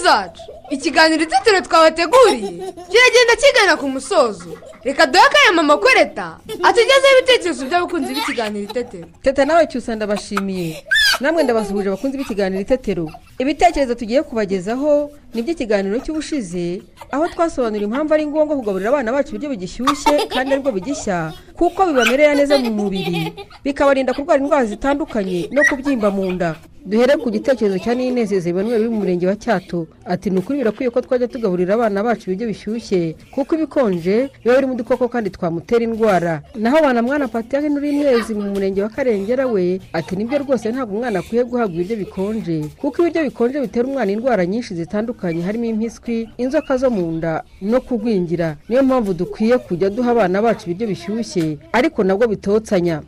zacu. 0.03 0.43
Ikiganiro 0.71 1.23
itetero 1.23 1.61
twabateguriye. 1.61 2.51
Kiragenda 2.91 3.35
kigana 3.43 3.77
ku 3.77 3.89
musozo. 3.89 4.59
Reka 4.85 5.07
duhe 5.07 5.25
akanya 5.25 5.53
mama 5.53 5.77
kwereta. 5.77 6.39
Atugezeho 6.63 7.19
ibitekerezo 7.19 7.65
by'abakunzi 7.67 8.15
b'ikiganiro 8.15 8.65
itetero 8.71 9.07
teta 9.23 9.45
nawe 9.45 9.67
cyusa 9.67 9.95
ndabashimiye. 9.97 10.85
Namwe 11.21 11.43
ndabasuhuje 11.43 11.89
abakunzi 11.89 12.19
b'ikiganiro 12.19 12.61
itetero. 12.63 13.07
Ibitekerezo 13.39 13.95
tugiye 13.95 14.23
kubagezaho 14.23 15.11
ni 15.35 15.41
iby'ikiganiro 15.41 15.99
cy'ubushize 16.05 16.83
aho 17.11 17.29
twasobanura 17.29 17.85
impamvu 17.85 18.15
ari 18.15 18.27
ngombwa 18.27 18.57
kugaburira 18.57 18.91
abana 18.91 19.13
bacu 19.13 19.31
ibiryo 19.35 19.51
bigishyushye 19.51 20.27
kandi 20.29 20.53
ari 20.53 20.63
bwo 20.63 20.73
bigishya 20.73 21.33
kuko 21.57 21.87
bibamerera 21.87 22.35
neza 22.35 22.59
mu 22.59 22.71
mubiri 22.71 23.33
bikabarinda 23.65 24.13
kurwara 24.15 24.43
indwara 24.43 24.65
zitandukanye 24.67 25.49
no 25.53 25.63
kubyimba 25.69 26.11
mu 26.11 26.33
nda. 26.33 26.55
Duhere 26.87 27.15
ku 27.17 27.31
gitekerezo 27.31 27.79
cya 27.79 27.95
ninezeze 27.95 28.51
Emmanuel 28.51 28.81
uri 28.83 28.91
mu 28.91 28.99
murenge 29.07 29.27
wa 29.31 29.37
cyato. 29.39 29.87
Ati 30.05 30.31
ni 30.35 30.39
ukuri 30.43 30.59
birakwiye 30.59 30.91
ko 30.91 30.99
twajya 31.01 31.29
tugaburira 31.31 31.75
abana 31.79 32.03
bacu 32.03 32.27
ibiryo 32.35 32.47
bishyushye 32.51 33.15
kuko 33.31 33.55
ibikonje 33.55 34.31
biba 34.43 34.55
birimo 34.59 34.75
udukoko 34.75 35.07
kandi 35.09 35.31
twamutera 35.31 35.85
indwara. 35.87 36.43
Naho 36.59 36.77
abana 36.83 37.03
mwana 37.03 37.29
patiyake 37.31 37.69
n'uri 37.71 37.93
mwezi 38.03 38.35
mu 38.35 38.51
murenge 38.51 38.83
wa 38.83 38.89
karengera 38.91 39.47
we 39.47 39.79
ati 39.95 40.17
ni 40.19 40.25
byo 40.27 40.39
rwose 40.43 40.73
ntabwo 40.75 40.99
umwana 41.03 41.19
akwiye 41.19 41.43
guhabwa 41.45 41.75
ibiryo 41.75 41.97
bikonje 41.97 42.57
kuko 42.79 42.97
ibiryo 43.03 43.23
bikonje 43.27 43.59
bitera 43.61 43.87
umwana 43.91 44.13
indwara 44.15 44.47
nyinshi 44.47 44.71
zitandukanye 44.75 45.43
harimo 45.43 45.65
impiswi 45.67 46.29
inzoka 46.39 46.77
zo 46.79 46.91
mu 46.95 47.03
nda 47.19 47.43
no 47.61 47.81
kugwingira. 47.81 48.57
Niyo 48.69 48.83
mpamvu 48.87 49.11
dukwiye 49.15 49.59
kujya 49.59 49.91
duha 49.91 50.11
abana 50.15 50.39
bacu 50.43 50.71
ibiryo 50.71 50.87
bishyushye 50.95 51.59
ariko 51.75 52.05
nabwo 52.07 52.27
bitotsanya. 52.31 53.03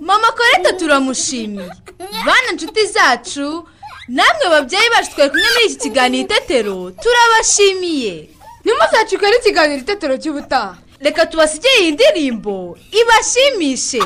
Mama 0.00 0.28
koreta 0.36 0.72
turamushimiye. 0.78 1.70
Bana 2.26 2.46
inshuti 2.52 2.82
zacu 2.86 3.62
namwe 4.08 4.44
babyeyi 4.50 4.88
bacu 4.94 5.10
twari 5.14 5.30
kumwe 5.30 5.46
muri 5.54 5.66
iki 5.70 5.78
kiganiro 5.86 6.22
itetero 6.26 6.76
turabashimiye. 7.02 8.14
Ntimuzacikwe 8.66 9.26
n'ikiganiro 9.30 9.80
itetero 9.86 10.14
cy'ubutaha. 10.18 10.74
Reka 11.06 11.26
tubasigire 11.26 11.74
iyi 11.80 11.90
ndirimbo. 11.92 12.78
Ibashimishe. 13.00 14.02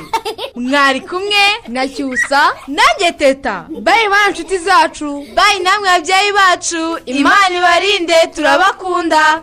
Mwari 0.54 1.00
kumwe 1.00 1.44
na 1.68 1.88
cyusa 1.88 2.40
nanjye 2.76 3.12
teta 3.18 3.66
bayi 3.86 4.08
bana 4.12 4.28
inshuti 4.28 4.58
zacu. 4.58 5.10
Bayi 5.36 5.60
namwe 5.64 5.88
babyeyi 5.88 6.32
bacu. 6.32 6.82
Imana 7.06 7.52
ibarinde 7.58 8.14
turabakunda. 8.34 9.42